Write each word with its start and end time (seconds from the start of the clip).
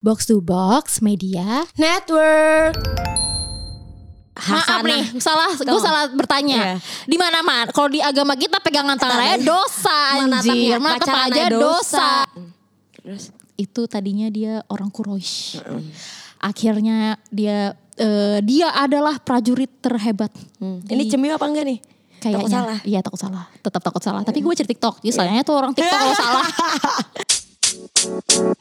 Box 0.00 0.24
to 0.24 0.40
Box 0.40 1.04
Media 1.04 1.68
Network. 1.76 2.72
Maaf 4.32 4.64
Hasanah. 4.64 4.88
nih, 4.88 5.04
salah, 5.20 5.52
gue 5.52 5.76
salah 5.84 6.08
bertanya. 6.16 6.56
Iya. 6.56 6.74
Di 7.04 7.16
mana 7.20 7.44
man? 7.44 7.68
Kalau 7.68 7.92
di 7.92 8.00
agama 8.00 8.32
kita 8.32 8.64
pegangan 8.64 8.96
tangan 8.96 9.20
aja 9.20 9.36
Tangan. 9.36 9.44
dosa 9.44 9.96
anjir. 10.16 10.80
Menatap 10.80 11.04
pacaran 11.04 11.28
aja 11.28 11.42
dosa. 11.52 12.08
Terus 12.96 13.28
Itu 13.60 13.84
tadinya 13.84 14.32
dia 14.32 14.64
orang 14.72 14.88
Quraisy. 14.88 15.60
Akhirnya 16.40 17.20
dia 17.28 17.76
eh, 18.00 18.40
dia 18.40 18.72
adalah 18.72 19.20
prajurit 19.20 19.68
terhebat. 19.84 20.32
hmm. 20.64 20.88
ini 20.88 21.12
cemil 21.12 21.36
apa 21.36 21.44
enggak 21.44 21.76
nih? 21.76 21.78
Kayaknya. 22.24 22.40
Takut 22.40 22.48
salah. 22.48 22.78
Iya 22.88 22.98
takut 23.04 23.20
salah. 23.20 23.44
Tetap 23.60 23.82
takut 23.84 24.00
salah. 24.00 24.22
Tapi 24.24 24.40
gue 24.40 24.52
cari 24.64 24.68
TikTok. 24.72 25.04
Jadi 25.04 25.12
sayangnya 25.12 25.44
tuh 25.44 25.60
orang 25.60 25.76
TikTok 25.76 25.92
kalau 25.92 26.16
salah. 26.16 26.48
Thank 27.80 28.60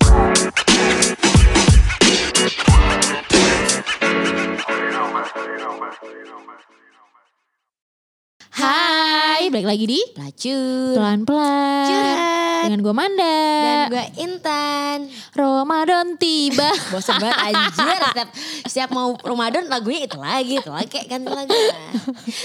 Hai, 8.59 9.47
balik 9.47 9.71
lagi 9.71 9.85
di 9.87 9.99
Pelacur. 10.11 10.91
pelan-pelan 10.99 11.87
Curhat. 11.87 12.63
dengan 12.67 12.79
gue 12.83 12.91
Manda. 12.91 13.39
Dan 13.63 13.79
gue 13.87 14.05
Intan. 14.19 14.97
Ramadan 15.31 16.19
tiba. 16.19 16.67
Bosan 16.91 17.23
banget 17.23 17.39
anjir. 17.39 17.99
Setiap, 18.03 18.29
setiap 18.67 18.89
mau 18.91 19.15
Ramadan 19.15 19.71
lagunya 19.71 20.03
itu 20.03 20.19
lagi. 20.19 20.59
Itu 20.59 20.75
lagi 20.75 20.91
kayak 20.91 21.07
ganti 21.07 21.31
lagu. 21.31 21.55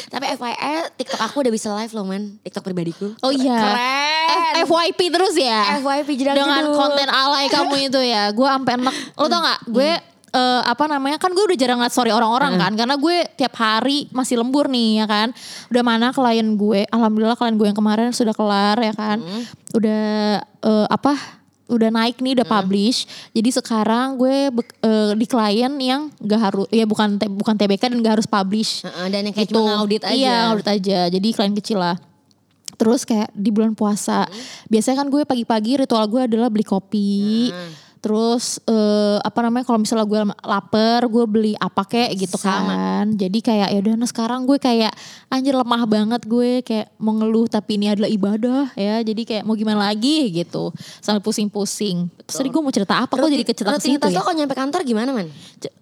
Tapi 0.06 0.24
FYI 0.38 0.94
TikTok 0.94 1.18
aku 1.18 1.36
udah 1.42 1.50
bisa 1.50 1.74
live 1.74 1.90
loh 1.90 2.06
man. 2.06 2.38
TikTok 2.46 2.62
pribadiku. 2.62 3.10
Oh 3.18 3.34
iya. 3.34 3.58
Keren. 3.58 4.54
F- 4.54 4.70
FYP 4.70 5.00
terus 5.10 5.34
ya. 5.34 5.82
FYP 5.82 6.14
Dengan 6.30 6.62
konten 6.70 7.10
alay 7.10 7.50
kamu 7.50 7.90
itu 7.90 7.98
ya. 7.98 8.30
Gue 8.30 8.46
sampai 8.46 8.78
enak. 8.78 8.94
Lo 9.18 9.26
tau 9.26 9.42
gak? 9.42 9.66
Gue 9.66 9.90
eh, 10.34 10.62
apa 10.66 10.84
namanya 10.90 11.16
kan 11.22 11.30
gue 11.30 11.44
udah 11.46 11.58
jarang 11.58 11.78
ngeliat 11.78 11.94
story 11.94 12.10
orang-orang 12.10 12.58
kan 12.58 12.72
karena 12.74 12.98
gue 12.98 13.16
tiap 13.38 13.54
hari 13.54 14.10
masih 14.10 14.42
lembur 14.42 14.66
nih 14.66 15.00
ya 15.00 15.06
kan 15.06 15.28
udah 15.70 15.82
mana 15.86 16.10
klien 16.10 16.58
gue 16.58 16.82
alhamdulillah 16.90 17.38
klien 17.38 17.54
gue 17.54 17.66
yang 17.70 17.78
kemarin 17.78 18.10
sudah 18.10 18.34
kelar 18.34 18.76
ya 18.82 18.92
kan 18.92 19.22
udah 19.72 20.42
eh, 20.42 20.86
apa 20.90 21.14
udah 21.64 21.88
naik 21.88 22.20
nih 22.20 22.36
udah 22.36 22.44
publish 22.44 23.08
jadi 23.32 23.48
sekarang 23.56 24.20
gue 24.20 24.52
eh, 24.84 25.12
di 25.16 25.26
klien 25.26 25.72
yang 25.80 26.12
gak 26.20 26.40
harus 26.50 26.66
ya 26.68 26.84
bukan 26.84 27.16
bukan 27.16 27.54
TBK 27.56 27.88
dan 27.88 27.98
gak 28.04 28.14
harus 28.20 28.28
publish 28.28 28.84
dan 28.84 29.24
yang 29.24 29.34
kayak 29.34 29.48
gitu. 29.48 29.62
cuma 29.62 29.80
audit 29.80 30.02
aja. 30.04 30.12
Iya, 30.12 30.36
audit 30.52 30.68
aja. 30.68 30.98
Jadi 31.08 31.28
klien 31.32 31.54
kecil 31.56 31.78
lah. 31.80 31.96
Terus 32.74 33.06
kayak 33.06 33.30
di 33.32 33.54
bulan 33.54 33.72
puasa, 33.72 34.26
biasanya 34.66 35.06
kan 35.06 35.08
gue 35.08 35.22
pagi-pagi 35.22 35.86
ritual 35.86 36.04
gue 36.10 36.26
adalah 36.26 36.50
beli 36.50 36.66
kopi. 36.66 37.54
Terus 38.04 38.60
eh, 38.62 39.16
apa 39.18 39.40
namanya 39.40 39.64
kalau 39.64 39.80
misalnya 39.80 40.04
gue 40.04 40.20
lapar, 40.44 41.08
gue 41.08 41.24
beli 41.24 41.52
apa 41.56 41.88
kek 41.88 42.12
gitu 42.12 42.36
Sama. 42.36 42.68
kan. 43.00 43.16
Jadi 43.16 43.40
kayak 43.40 43.72
ya 43.72 43.78
udah 43.80 43.94
nah 43.96 44.04
sekarang 44.04 44.44
gue 44.44 44.60
kayak 44.60 44.92
anjir 45.28 45.56
lemah 45.56 45.88
banget 45.88 46.20
gue 46.22 46.60
kayak 46.60 46.92
mau 47.00 47.16
ngeluh 47.16 47.48
tapi 47.48 47.80
ini 47.80 47.88
adalah 47.88 48.12
ibadah 48.12 48.76
ya. 48.76 49.00
Jadi 49.00 49.24
kayak 49.24 49.42
mau 49.42 49.56
gimana 49.56 49.88
lagi 49.88 50.28
gitu. 50.30 50.68
Sambil 51.00 51.24
pusing-pusing. 51.24 52.12
Terus 52.20 52.36
tadi 52.36 52.52
gue 52.52 52.60
mau 52.60 52.68
cerita 52.68 53.00
apa 53.00 53.12
kok 53.14 53.24
jadi 53.24 53.40
kecerita 53.42 53.72
ke 53.72 53.80
situ 53.80 53.96
Rutinitas 53.96 54.10
ya? 54.10 54.16
lo 54.16 54.22
kalau 54.22 54.36
nyampe 54.36 54.54
kantor 54.54 54.80
gimana 54.84 55.10
man? 55.10 55.28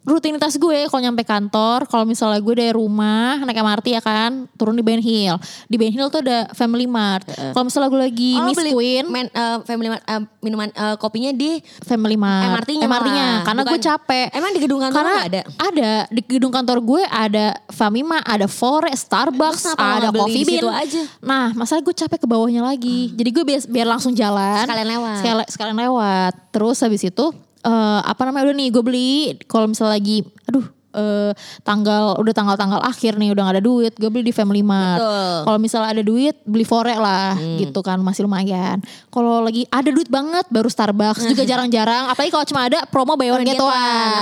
Rutinitas 0.03 0.55
gue 0.57 0.79
kalau 0.87 0.99
nyampe 1.01 1.23
kantor 1.23 1.87
kalau 1.87 2.05
misalnya 2.05 2.39
gue 2.39 2.55
dari 2.55 2.71
rumah 2.71 3.39
naik 3.41 3.55
MRT 3.57 3.87
ya 3.93 4.03
kan 4.03 4.51
turun 4.55 4.75
di 4.75 4.83
Ben 4.83 4.99
Hill 4.99 5.39
di 5.67 5.75
Ben 5.75 5.91
Hill 5.91 6.07
tuh 6.07 6.23
ada 6.23 6.51
Family 6.53 6.87
Mart 6.87 7.23
kalau 7.51 7.67
misalnya 7.67 7.89
gue 7.89 8.03
lagi 8.03 8.31
Oh, 8.35 8.47
Miss 8.47 8.59
beli 8.59 8.73
Queen 8.73 9.05
men- 9.07 9.31
eh, 9.31 9.59
family 9.63 9.89
mart, 9.89 10.03
eh, 10.03 10.23
minuman 10.39 10.69
eh, 10.69 10.97
kopinya 10.97 11.31
di 11.31 11.63
Family 11.81 12.12
Mart 12.17 12.65
MRT-nya 12.65 12.87
MRT-nya 12.89 13.27
malah. 13.29 13.45
karena 13.45 13.63
gue 13.69 13.79
capek. 13.79 14.27
Emang 14.33 14.51
di 14.55 14.61
gedung 14.61 14.81
kantor 14.81 14.97
karena 15.03 15.15
ada? 15.25 15.41
ada. 15.61 15.93
Di 16.09 16.23
gedung 16.25 16.53
kantor 16.53 16.79
gue 16.83 17.03
ada 17.07 17.47
Famima 17.71 18.19
ada 18.23 18.47
Forest 18.47 19.09
Starbucks 19.09 19.75
ada 19.77 20.09
Coffee 20.11 20.45
Bean. 20.47 20.69
aja? 20.73 21.03
nah 21.23 21.53
masalah 21.53 21.81
gue 21.85 21.95
capek 21.95 22.19
ke 22.23 22.27
bawahnya 22.27 22.63
lagi. 22.63 23.13
Jadi 23.15 23.31
gue 23.31 23.45
biar, 23.45 23.61
biar 23.69 23.87
langsung 23.89 24.13
jalan. 24.17 24.65
Sekalian 24.67 24.89
lewat. 24.99 25.17
sekalian, 25.21 25.47
sekalian 25.49 25.79
lewat. 25.89 26.33
Terus 26.53 26.77
habis 26.83 27.03
itu 27.05 27.25
eh, 27.63 28.01
apa 28.03 28.23
namanya 28.27 28.51
udah 28.51 28.57
nih 28.57 28.69
gue 28.73 28.83
beli. 28.83 29.15
Kalau 29.47 29.71
misalnya 29.71 29.97
lagi 29.97 30.27
aduh 30.49 30.82
eh, 30.93 31.33
tanggal 31.63 32.17
udah 32.17 32.33
tanggal-tanggal 32.33 32.81
akhir 32.81 33.15
nih 33.15 33.31
udah 33.31 33.43
gak 33.43 33.55
ada 33.57 33.63
duit 33.63 33.93
gue 33.93 34.09
beli 34.09 34.25
di 34.25 34.33
Family 34.33 34.61
Mart 34.61 35.01
kalau 35.43 35.57
misalnya 35.57 35.91
ada 35.91 36.03
duit 36.03 36.37
beli 36.43 36.63
fore 36.63 36.95
lah 36.95 37.35
Hmm. 37.35 37.59
gitu 37.59 37.81
kan 37.81 37.99
masih 37.99 38.23
lumayan 38.23 38.79
kalau 39.09 39.41
lagi 39.41 39.65
ada 39.67 39.89
duit 39.89 40.07
banget 40.07 40.45
baru 40.49 40.67
Starbucks 40.67 41.25
juga 41.31 41.43
jarang-jarang 41.43 42.07
apalagi 42.07 42.31
kalau 42.31 42.45
cuma 42.45 42.61
ada 42.65 42.85
promo 42.87 43.15
buy 43.15 43.31
one 43.31 43.43
get 43.43 43.57
one. 43.57 43.73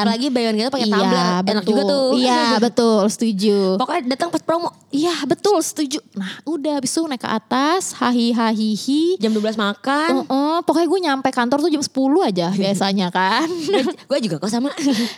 Apalagi 0.01 0.27
buy 0.29 0.45
one 0.45 0.57
get 0.57 0.67
one 0.67 0.73
pakai 0.73 0.87
Iya, 0.87 0.95
tumbler. 0.97 1.27
Enak 1.47 1.65
juga 1.65 1.83
tuh. 1.85 2.07
Iya 2.13 2.41
betul 2.65 3.01
setuju 3.07 3.59
Pokoknya 3.77 4.03
datang 4.09 4.29
pas 4.29 4.41
promo. 4.41 4.71
Iya 4.89 5.15
betul 5.25 5.59
setuju 5.59 5.99
Nah 6.13 6.39
udah 6.45 6.77
habis 6.77 6.91
itu 6.91 7.03
naik 7.03 7.19
ke 7.19 7.29
atas 7.29 7.95
Hahi 7.95 8.31
hahihi 8.31 9.03
Jam 9.17 9.31
12 9.31 9.55
makan. 9.57 10.11
Heeh, 10.21 10.57
pokoknya 10.63 10.87
gue 10.87 11.01
nyampe 11.03 11.29
kantor 11.31 11.59
tuh 11.59 11.71
jam 11.71 11.81
10 11.81 11.91
aja 12.25 12.47
biasanya 12.63 13.09
kan. 13.09 13.47
gue 14.03 14.19
juga 14.21 14.37
kok 14.37 14.49
sama. 14.49 14.71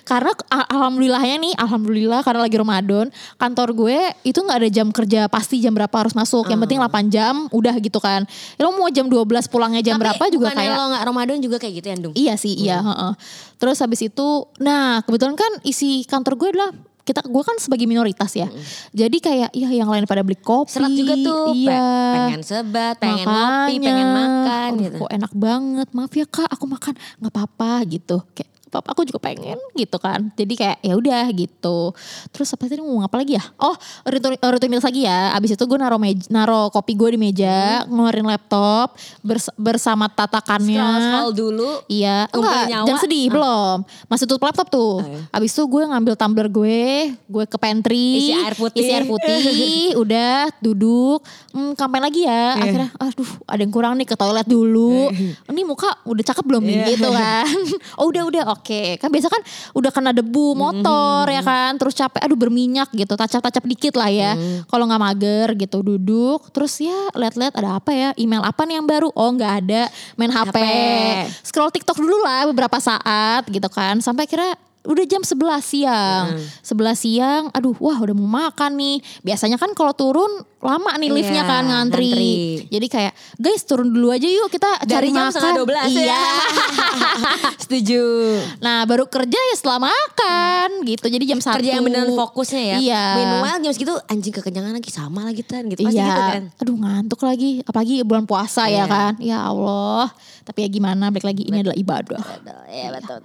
karena 0.02 0.32
al- 0.48 0.68
alhamdulillahnya 0.70 1.36
nih, 1.42 1.52
alhamdulillah 1.58 2.22
karena 2.22 2.46
lagi 2.46 2.54
Ramadan, 2.54 3.06
kantor 3.34 3.68
gue 3.74 3.98
itu 4.22 4.38
nggak 4.38 4.58
ada 4.62 4.70
jam 4.70 4.88
kerja 4.88 5.20
pasti 5.26 5.58
jam 5.58 5.74
berapa 5.74 5.90
harus 5.92 6.14
masuk. 6.14 6.46
Yang 6.46 6.60
penting 6.62 6.78
8 6.78 7.10
jam 7.10 7.34
udah 7.50 7.74
gitu 7.82 7.98
kan. 7.98 8.22
Ya, 8.54 8.62
lo 8.62 8.70
mau 8.72 8.86
jam 8.88 9.10
12 9.10 9.50
pulangnya 9.50 9.82
jam 9.82 9.98
Tapi 9.98 10.02
berapa 10.06 10.24
juga 10.30 10.54
kayak 10.54 10.78
lo 10.78 10.84
gak 10.94 11.04
Ramadan 11.04 11.38
juga 11.42 11.56
kayak 11.58 11.74
gitu 11.82 11.86
ya 11.90 11.96
Dung? 11.98 12.14
Iya 12.14 12.34
sih, 12.38 12.54
iya. 12.54 12.78
heeh. 12.78 13.12
Terus 13.58 13.82
habis 13.82 14.00
itu, 14.00 14.28
nah 14.62 15.02
kebetulan 15.02 15.34
kan 15.34 15.52
isi 15.62 16.06
kantor 16.06 16.38
gue 16.38 16.48
adalah 16.54 16.70
kita 17.02 17.18
gue 17.26 17.42
kan 17.42 17.58
sebagai 17.58 17.90
minoritas 17.90 18.30
ya. 18.30 18.46
Jadi 18.94 19.18
kayak 19.18 19.50
ya 19.50 19.68
yang 19.74 19.90
lain 19.90 20.06
pada 20.06 20.22
beli 20.22 20.38
kopi. 20.38 20.70
Serat 20.70 20.94
juga 20.94 21.18
tuh. 21.18 21.50
Pe- 21.50 21.66
Iya. 21.66 21.82
Pengen 22.14 22.42
sebat, 22.46 22.94
pengen 23.02 23.26
ngopi, 23.26 23.74
pengen 23.82 24.08
makan 24.08 24.70
Aduh, 24.70 24.82
gitu. 24.86 24.96
Kok 25.02 25.10
enak 25.10 25.32
banget. 25.34 25.88
Maaf 25.90 26.12
ya 26.14 26.26
Kak, 26.30 26.46
aku 26.46 26.64
makan 26.70 26.94
nggak 27.18 27.32
apa-apa 27.34 27.72
gitu. 27.90 28.22
Kayak 28.30 28.51
Papa 28.72 28.88
aku 28.90 29.04
juga 29.04 29.20
pengen 29.20 29.60
gitu 29.72 29.96
kan. 29.96 30.32
Jadi 30.32 30.56
kayak 30.56 30.80
ya 30.80 30.96
udah 30.96 31.28
gitu. 31.30 31.92
Terus 32.28 32.48
apa 32.48 32.64
tadi 32.64 32.80
mau 32.80 32.88
ngomong 32.90 33.04
apa 33.04 33.16
lagi 33.16 33.36
ya? 33.36 33.44
Oh, 33.58 33.76
rutin- 34.02 34.40
rutinitas 34.40 34.80
lagi 34.82 35.04
ya. 35.04 35.28
Abis 35.30 35.52
itu 35.52 35.60
gue 35.60 35.76
naro 35.76 36.00
meja, 36.00 36.24
naro 36.26 36.66
kopi 36.68 36.92
gue 36.92 37.12
di 37.12 37.20
meja, 37.20 37.84
Hmm. 37.84 37.92
ngeluarin 37.92 38.24
laptop 38.24 38.96
bers- 39.20 39.52
bersama 39.54 40.08
tatakannya. 40.08 40.80
Scroll-scroll 40.80 41.32
dulu. 41.34 41.70
Iya, 41.86 42.24
enggak, 42.30 42.64
nyawa. 42.66 42.86
jangan 42.88 43.00
sedih, 43.02 43.26
belum. 43.28 43.76
Masih 44.08 44.24
tutup 44.24 44.42
laptop 44.42 44.66
tuh. 44.66 44.94
Oh, 44.94 45.04
iya. 45.04 45.20
Abis 45.30 45.52
itu 45.52 45.62
gue 45.62 45.82
ngambil 45.84 46.14
tumbler 46.14 46.48
gue, 46.48 46.80
gue 47.12 47.44
ke 47.44 47.56
pantry. 47.56 48.08
Isi 48.18 48.32
air 48.32 48.54
putih. 48.54 48.80
Isi 48.80 48.90
air 48.90 49.04
putih, 49.04 49.42
udah 50.02 50.48
duduk. 50.58 51.20
Hmm, 51.50 51.74
kapan 51.74 52.00
lagi 52.02 52.24
ya? 52.24 52.56
Iya. 52.56 52.62
Akhirnya, 52.62 52.88
aduh 52.96 53.30
ada 53.44 53.60
yang 53.60 53.68
kurang 53.70 53.92
nih 53.94 54.06
ke 54.06 54.16
toilet 54.16 54.46
dulu. 54.46 55.12
Ini 55.44 55.60
muka 55.62 55.92
udah 56.02 56.24
cakep 56.24 56.40
belum 56.42 56.62
nih 56.62 56.72
Iya. 56.74 56.86
gitu 56.90 57.08
kan. 57.10 57.44
oh 58.00 58.08
udah, 58.08 58.22
udah 58.24 58.44
oke. 58.50 58.60
Kan 58.98 59.10
biasa 59.10 59.28
kan 59.28 59.42
udah 59.74 59.90
kena 59.90 60.10
debu 60.14 60.54
motor 60.54 61.26
ya 61.28 61.42
kan. 61.42 61.74
Terus 61.76 61.94
capek, 61.98 62.20
aduh 62.22 62.38
berminyak 62.38 62.88
gitu. 62.94 63.14
Tacap-tacap 63.14 63.64
dikit 63.66 63.94
lah 63.98 64.10
ya. 64.10 64.32
Mm. 64.34 64.70
Kalau 64.70 64.84
nggak 64.88 65.02
mager 65.02 65.48
gitu 65.58 65.78
duduk. 65.82 66.48
Terus 66.54 66.78
ya 66.80 67.10
lihat-lihat 67.14 67.54
ada 67.58 67.78
apa 67.82 67.90
ya? 67.92 68.10
Email 68.16 68.42
apa 68.46 68.62
nih 68.64 68.80
yang 68.80 68.86
baru? 68.88 69.08
Oh 69.12 69.30
nggak 69.34 69.52
ada. 69.66 69.82
Main 70.16 70.32
HP. 70.32 70.54
HP. 70.54 70.56
Scroll 71.44 71.72
TikTok 71.74 71.98
dulu 71.98 72.22
lah 72.22 72.46
beberapa 72.48 72.78
saat 72.78 73.46
gitu 73.50 73.68
kan. 73.68 73.98
Sampai 73.98 74.26
kira 74.30 74.54
udah 74.82 75.04
jam 75.04 75.22
11 75.22 75.38
siang. 75.60 76.26
11 76.60 76.66
siang, 76.96 77.42
aduh 77.50 77.74
wah 77.76 77.96
udah 77.96 78.12
mau 78.12 78.26
makan 78.26 78.74
nih. 78.74 78.96
Biasanya 79.20 79.54
kan 79.54 79.70
kalau 79.72 79.92
turun 79.92 80.30
lama 80.58 80.94
nih 80.94 81.06
Iya, 81.06 81.16
liftnya 81.16 81.42
kan 81.42 81.62
ngantri. 81.64 82.06
ngantri. 82.06 82.36
Jadi 82.68 82.86
kayak 82.88 83.12
guys 83.36 83.62
turun 83.62 83.90
dulu 83.90 84.10
aja 84.10 84.24
yuk 84.24 84.46
kita 84.48 84.66
cari 84.80 84.88
Dari 84.88 85.08
jam 85.08 85.22
makan. 85.24 85.32
setengah 85.32 85.54
12 85.58 85.90
Iya. 85.92 86.06
ya. 86.06 86.22
Setuju. 87.62 88.02
nah 88.58 88.82
baru 88.84 89.06
kerja 89.06 89.34
ya 89.34 89.54
setelah 89.54 89.78
makan 89.82 90.68
gitu. 90.84 91.06
Jadi 91.08 91.24
jam 91.24 91.38
satu. 91.38 91.58
Kerja 91.58 91.70
yang 91.72 91.84
beneran 91.84 92.10
fokusnya 92.12 92.62
ya. 92.62 92.76
Iya. 92.78 93.04
Meanwhile 93.16 93.58
jam 93.60 93.72
segitu 93.72 93.94
anjing 94.06 94.30
kekenyangan 94.32 94.72
lagi 94.72 94.90
sama 94.90 95.20
lagi 95.24 95.42
Tan 95.42 95.66
gitu. 95.66 95.82
Pasti 95.82 95.94
iya. 95.94 96.06
gitu 96.06 96.22
kan. 96.28 96.42
Aduh 96.58 96.76
ngantuk 96.76 97.20
lagi. 97.22 97.50
Apalagi 97.62 97.94
bulan 98.02 98.24
puasa 98.24 98.66
ya 98.66 98.82
Iya. 98.82 98.84
kan. 98.86 99.12
Ya 99.18 99.38
Allah. 99.42 100.10
Tapi 100.42 100.58
ya 100.60 100.68
gimana 100.68 101.10
balik 101.10 101.22
lagi 101.24 101.42
ini 101.44 101.62
adalah 101.62 101.74
ibadah. 101.76 102.22
Iya 102.66 102.88
betul. 102.92 103.18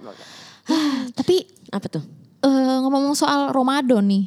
Tapi 1.18 1.48
Apa 1.68 1.86
tuh? 1.88 2.04
eh, 2.44 2.76
ngomong-ngomong 2.80 3.18
soal 3.18 3.52
Ramadan 3.52 4.04
nih. 4.08 4.24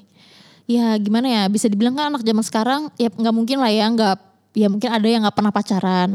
Ya 0.69 0.95
gimana 1.01 1.27
ya 1.27 1.43
bisa 1.51 1.67
dibilang 1.67 1.97
kan 1.97 2.13
anak 2.15 2.23
zaman 2.23 2.45
sekarang 2.45 2.81
ya 2.95 3.11
nggak 3.11 3.35
mungkin 3.35 3.59
lah 3.59 3.67
ya 3.73 3.91
nggak 3.91 4.15
ya 4.51 4.67
mungkin 4.67 4.87
ada 4.87 5.03
yang 5.03 5.23
nggak 5.23 5.31
pernah 5.33 5.49
pacaran. 5.49 6.09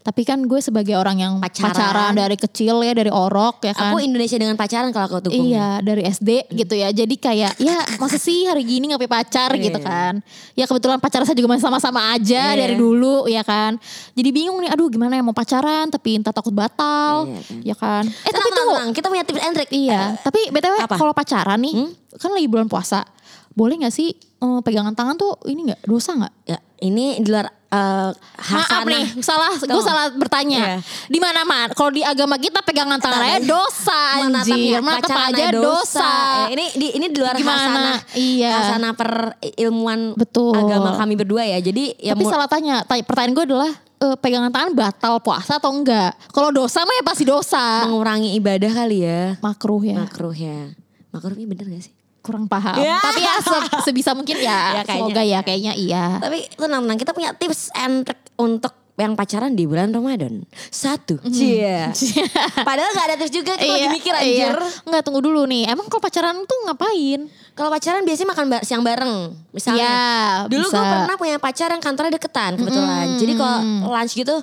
Tapi 0.00 0.22
kan 0.22 0.40
gue 0.40 0.58
sebagai 0.58 0.94
orang 0.94 1.18
yang 1.18 1.32
Pacaran. 1.36 1.70
pacaran, 1.70 2.12
dari 2.14 2.36
kecil 2.36 2.80
ya 2.80 2.92
dari 2.92 3.08
orok 3.08 3.60
ya 3.62 3.72
kan. 3.72 3.92
Aku 3.92 4.00
Indonesia 4.00 4.34
dengan 4.34 4.56
pacaran 4.56 4.88
kalau 4.90 5.06
aku 5.06 5.16
dukung. 5.22 5.44
Iya 5.44 5.78
dari 5.78 6.02
SD 6.02 6.48
gitu 6.50 6.72
ya 6.72 6.88
Jadi 6.88 7.14
kayak 7.14 7.52
ya 7.56 7.76
masa 7.96 8.16
sih 8.16 8.44
hari 8.44 8.62
gini 8.62 8.86
gak 8.86 8.96
punya 8.98 9.12
pacar 9.14 9.50
gitu 9.54 9.76
Iya. 9.76 9.84
kan 9.84 10.14
Ya 10.54 10.64
kebetulan 10.64 10.98
pacar 10.98 11.20
saya 11.22 11.34
juga 11.34 11.50
masih 11.50 11.62
sama-sama 11.62 12.00
aja 12.10 12.52
Iya. 12.52 12.58
dari 12.58 12.74
dulu 12.74 13.24
ya 13.26 13.42
kan 13.42 13.76
Jadi 14.12 14.28
bingung 14.30 14.56
nih 14.58 14.70
aduh 14.70 14.88
gimana 14.88 15.12
ya 15.12 15.22
mau 15.22 15.32
pacaran 15.32 15.86
tapi 15.86 16.16
entah 16.16 16.30
takut 16.30 16.50
batal 16.50 17.28
Iya. 17.28 17.40
ya 17.62 17.74
kan 17.74 18.04
Eh 18.04 18.24
Eh 18.24 18.30
tapi 18.30 18.40
tapi 18.42 18.50
tunggu 18.54 18.74
kita 18.90 19.06
punya 19.06 19.22
tips 19.22 19.40
and 19.42 19.54
trick. 19.54 19.70
Iya 19.70 20.16
tapi 20.18 20.40
BTW 20.48 20.74
kalau 20.88 21.12
pacaran 21.12 21.58
nih 21.58 21.92
Kan 22.14 22.28
lagi 22.30 22.44
bulan 22.46 22.66
puasa 22.66 23.04
Boleh 23.52 23.76
gak 23.78 23.92
sih 23.92 24.12
eh, 24.16 24.60
pegangan 24.60 24.92
tangan 24.92 25.14
tuh 25.14 25.36
ini 25.44 25.68
gak 25.68 25.84
dosa 25.84 26.16
gak? 26.16 26.32
Ya, 26.44 26.58
ini 26.80 27.20
di 27.20 27.28
luar 27.28 27.46
eh, 27.68 28.10
Maaf 28.12 28.48
hasanah. 28.68 28.88
nih, 28.88 29.04
salah, 29.20 29.52
gue 29.54 29.82
salah 29.82 30.06
bertanya. 30.12 30.60
Iya. 30.60 30.76
Di 31.06 31.18
mana 31.18 31.40
man? 31.42 31.68
Kalau 31.72 31.88
di 31.88 32.00
agama 32.00 32.36
kita 32.36 32.60
pegangan 32.60 32.96
tangan 32.96 33.22
aja 33.22 33.40
dosa 33.40 34.00
anjir. 34.18 34.80
Menatap 34.80 35.08
pacaran 35.08 35.32
aja 35.32 35.44
dosa. 35.52 36.10
Ya, 36.48 36.48
ini 36.52 36.64
di 36.74 36.86
ini 36.96 37.06
di 37.08 37.16
luar 37.16 37.36
Gimana? 37.36 37.56
hasanah. 37.56 37.98
Iya. 38.12 38.52
Hasanah 38.52 38.92
per 38.92 39.10
ilmuwan 39.56 40.16
Betul. 40.16 40.52
agama 40.52 40.96
kami 40.96 41.14
berdua 41.16 41.44
ya. 41.44 41.58
Jadi 41.60 41.96
ya 41.96 42.12
Tapi 42.12 42.24
salah 42.24 42.48
tanya, 42.48 42.84
tanya 42.84 43.04
pertanyaan 43.04 43.32
gue 43.32 43.44
adalah 43.46 43.70
eh, 44.02 44.16
pegangan 44.16 44.50
tangan 44.52 44.72
batal 44.72 45.14
puasa 45.20 45.56
atau 45.56 45.72
enggak? 45.72 46.12
Kalau 46.28 46.52
dosa 46.52 46.82
mah 46.82 46.92
ya 46.92 47.04
pasti 47.04 47.24
dosa. 47.24 47.84
mengurangi 47.84 48.32
ibadah 48.36 48.72
kali 48.74 49.04
ya. 49.04 49.36
Makruh 49.40 49.80
ya, 49.80 49.96
Makruh 49.96 50.36
ya. 50.36 50.72
Makruh 51.12 51.36
ini 51.36 51.44
bener 51.46 51.68
gak 51.68 51.84
sih? 51.84 51.92
Kurang 52.22 52.46
paham. 52.46 52.78
Ya. 52.78 52.96
Tapi 52.96 53.20
ya 53.20 53.34
se- 53.36 53.82
sebisa 53.82 54.10
mungkin 54.12 54.38
ya, 54.38 54.46
Ya, 54.72 54.82
kayaknya. 54.82 54.94
semoga 54.96 55.22
ya 55.22 55.40
kayaknya 55.40 55.72
iya. 55.74 56.04
Tapi 56.16 56.46
tenang-tenang 56.52 56.96
kita 56.96 57.10
punya 57.10 57.30
tips 57.32 57.74
and 57.74 58.02
trick 58.02 58.18
untuk 58.36 58.70
yang 58.92 59.12
pacaran 59.12 59.50
di 59.50 59.64
bulan 59.64 59.88
Ramadan. 59.88 60.44
Satu. 60.68 61.18
Mhm. 61.18 61.32
Cia. 61.32 61.90
Padahal 62.68 62.92
gak 62.92 63.06
ada 63.08 63.16
tips 63.16 63.32
juga 63.32 63.52
kita 63.54 63.66
lagi 63.66 63.88
mikir 63.90 64.12
anjir. 64.12 64.54
Enggak 64.84 65.02
tunggu 65.02 65.18
dulu 65.18 65.42
nih. 65.44 65.66
Emang 65.66 65.88
kalau 65.88 65.98
pacaran 65.98 66.36
tuh 66.40 66.58
ngapain? 66.64 67.20
Kalau 67.52 67.68
pacaran 67.68 68.02
biasanya 68.02 68.28
makan 68.30 68.46
ba- 68.48 68.62
siang 68.62 68.80
bareng. 68.80 69.14
Misalnya. 69.50 69.82
Iya, 69.82 70.06
Dulu 70.46 70.66
gue 70.68 70.78
pernah 70.78 71.16
punya 71.16 71.36
pacar 71.36 71.68
yang 71.68 71.80
kantornya 71.80 72.14
deketan 72.14 72.54
kebetulan. 72.54 73.16
Jadi 73.16 73.32
kalau 73.34 73.58
lunch 73.90 74.14
gitu, 74.14 74.36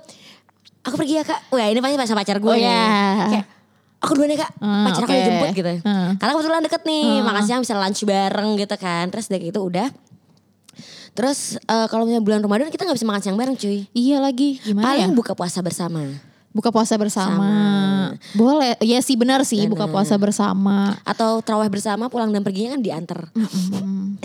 aku 0.81 0.96
pergi 0.98 1.14
ya 1.16 1.24
kak. 1.24 1.40
Wah 1.50 1.66
ini 1.66 1.80
pasti 1.80 2.12
pacar 2.12 2.38
gue 2.38 2.50
Oh, 2.50 2.54
nih. 2.54 2.66
iya. 2.66 2.84
Kayak, 3.30 3.46
aku 4.00 4.12
duluan 4.16 4.31
ya 4.31 4.48
kak. 4.48 4.51
Hmm, 4.60 4.86
pacar 4.88 5.01
aku 5.04 5.12
oke. 5.12 5.16
udah 5.16 5.28
jemput 5.28 5.50
gitu. 5.56 5.72
Hmm. 5.84 6.10
Karena 6.16 6.31
kebetulan 6.36 6.62
deket 6.63 6.81
nih. 6.88 7.07
Makan 7.24 7.44
siang 7.44 7.62
bisa 7.63 7.74
lunch 7.75 8.01
bareng 8.07 8.50
gitu 8.56 8.75
kan. 8.80 9.06
Terus 9.12 9.25
dari 9.28 9.46
itu 9.51 9.60
udah. 9.60 9.88
Terus 11.18 11.60
eh, 11.60 11.88
kalau 11.92 12.07
misalnya 12.07 12.24
bulan 12.24 12.40
Ramadan 12.40 12.72
kita 12.72 12.88
gak 12.88 12.96
bisa 12.96 13.07
makan 13.07 13.22
siang 13.22 13.38
bareng 13.38 13.56
cuy. 13.60 13.92
Iya 13.92 14.24
lagi, 14.24 14.62
gimana 14.63 14.96
ya? 14.96 15.04
Paling 15.04 15.12
buka 15.18 15.36
puasa 15.36 15.60
bersama. 15.60 16.29
Buka 16.50 16.74
puasa 16.74 16.98
bersama. 16.98 17.50
Boleh. 18.34 18.74
Iya 18.81 19.06
sih 19.06 19.13
benar 19.13 19.46
sih 19.46 19.69
buka 19.69 19.86
puasa 19.86 20.18
bersama. 20.18 20.98
Atau 21.06 21.46
terawih 21.46 21.69
bersama 21.69 22.10
pulang 22.10 22.34
dan 22.34 22.42
perginya 22.42 22.74
kan 22.74 22.81
diantar. 22.81 23.19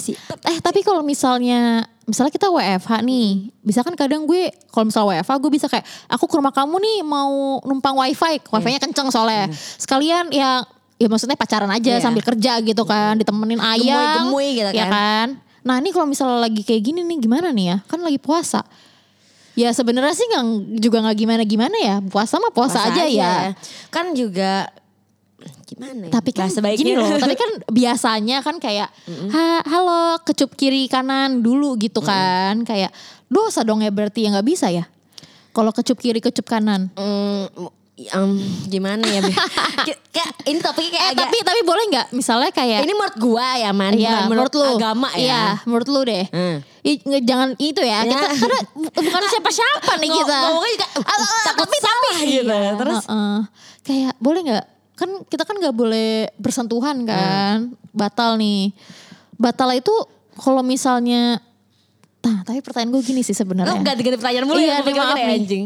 Si, 0.00 0.17
Eh 0.49 0.59
tapi 0.59 0.81
kalau 0.81 1.05
misalnya 1.05 1.85
misalnya 2.05 2.32
kita 2.32 2.49
WFH 2.49 3.00
nih, 3.05 3.53
bisa 3.61 3.81
kan 3.85 3.93
kadang 3.93 4.25
gue 4.25 4.49
kalau 4.69 4.88
misalnya 4.88 5.21
WFH 5.21 5.32
gue 5.37 5.50
bisa 5.53 5.67
kayak 5.69 5.85
aku 6.09 6.25
ke 6.25 6.35
rumah 6.37 6.53
kamu 6.53 6.76
nih 6.81 6.99
mau 7.05 7.61
numpang 7.62 7.97
wifi, 7.97 8.41
wifi-nya 8.41 8.81
kenceng 8.81 9.12
soalnya. 9.12 9.53
Sekalian 9.55 10.32
ya 10.32 10.65
ya 10.94 11.06
maksudnya 11.11 11.37
pacaran 11.37 11.69
aja 11.69 11.99
Iya. 11.99 12.03
sambil 12.03 12.25
kerja 12.25 12.56
gitu 12.65 12.82
kan, 12.88 13.20
ditemenin 13.20 13.61
ayang. 13.61 14.32
Gemuy-gemuy 14.32 14.49
gitu 14.56 14.70
ya 14.73 14.87
kan. 14.88 14.93
kan. 14.93 15.29
Nah 15.65 15.81
ini 15.81 15.93
kalau 15.93 16.05
misalnya 16.05 16.44
lagi 16.44 16.61
kayak 16.61 16.82
gini 16.85 17.00
nih 17.05 17.19
gimana 17.20 17.49
nih 17.53 17.67
ya? 17.73 17.77
Kan 17.88 18.00
lagi 18.00 18.20
puasa. 18.20 18.65
Ya 19.55 19.71
sebenarnya 19.71 20.15
sih 20.15 20.27
nggak 20.27 20.45
juga 20.83 20.99
nggak 21.06 21.17
gimana-gimana 21.19 21.77
ya. 21.79 21.97
Puasa 22.03 22.43
mah 22.43 22.51
puasa, 22.51 22.91
aja, 22.91 23.06
ya. 23.06 23.55
Kan 23.91 24.15
juga 24.15 24.71
gimana 25.67 26.11
ya? 26.11 26.12
Tapi 26.12 26.31
kan 26.35 26.51
baiknya. 26.51 26.79
gini 26.83 26.93
loh, 26.99 27.09
tapi 27.23 27.37
kan 27.39 27.51
biasanya 27.71 28.43
kan 28.43 28.56
kayak 28.59 28.89
ha, 29.31 29.62
halo 29.62 30.19
kecup 30.27 30.55
kiri 30.59 30.91
kanan 30.91 31.43
dulu 31.43 31.79
gitu 31.79 32.03
kan. 32.03 32.67
Kayak 32.67 32.91
dosa 33.31 33.62
dong 33.62 33.83
ya 33.83 33.95
berarti 33.95 34.27
ya 34.27 34.35
nggak 34.35 34.47
bisa 34.47 34.71
ya. 34.75 34.87
Kalau 35.55 35.71
kecup 35.71 36.03
kiri 36.03 36.19
kecup 36.19 36.51
kanan. 36.51 36.91
Hmm, 36.99 37.47
em, 37.96 38.31
gimana 38.67 39.02
ya? 39.02 39.23
Kayak 40.14 40.31
ini 40.44 40.58
topiknya 40.58 40.91
kayak 40.93 41.05
Eh 41.05 41.11
agak 41.12 41.26
tapi 41.26 41.37
tapi 41.43 41.61
boleh 41.62 41.85
nggak 41.88 42.06
misalnya 42.11 42.50
kayak 42.50 42.82
ini 42.82 42.93
menurut 42.93 43.17
gua 43.17 43.49
ya 43.55 43.70
man, 43.70 43.93
Iya, 43.93 44.11
bukan 44.17 44.29
menurut, 44.29 44.52
lu. 44.52 44.67
agama 44.75 45.08
ya. 45.12 45.19
Iya, 45.20 45.43
menurut 45.64 45.88
lu 45.88 46.00
deh. 46.02 46.25
Hmm. 46.29 46.56
Nge- 46.82 47.25
jangan 47.25 47.49
itu 47.56 47.81
ya. 47.81 47.99
Ya. 48.00 48.14
Kita 48.14 48.26
karena 48.37 48.58
bu- 48.82 48.94
bukan 48.94 49.23
siapa-siapa 49.26 49.93
nih 49.96 50.11
kita. 50.12 50.38
ngomongnya 50.41 50.70
juga 50.73 50.87
Ah, 50.96 51.11
ah, 51.12 51.19
ah, 51.19 51.43
takut 51.44 51.67
tapi 51.67 51.76
salah 51.79 52.12
tapi 52.12 52.26
gitu. 52.29 52.46
iya, 52.46 52.70
Terus? 52.76 53.02
heeh. 53.05 53.37
kayak 53.82 54.12
boleh 54.17 54.41
nggak? 54.43 54.64
Kan 54.94 55.11
kita 55.26 55.43
kan 55.43 55.56
nggak 55.56 55.75
boleh 55.75 56.11
bersentuhan 56.37 56.96
kan. 57.05 57.75
Batal 57.91 58.35
nih. 58.35 58.70
Batal 59.35 59.70
itu 59.73 59.94
kalau 60.37 60.62
misalnya 60.62 61.43
Nah, 62.25 62.41
tapi 62.43 62.59
pertanyaan 62.59 62.91
gue 62.91 63.03
gini 63.03 63.21
sih 63.21 63.32
sebenarnya. 63.32 63.79
ganti-ganti 63.79 64.17
pelajaran 64.17 64.44
mulu 64.44 64.56
Iya, 64.56 64.81
ya, 64.81 64.82
maaf 64.82 65.12
ya 65.12 65.26
nih. 65.26 65.37
anjing. 65.37 65.65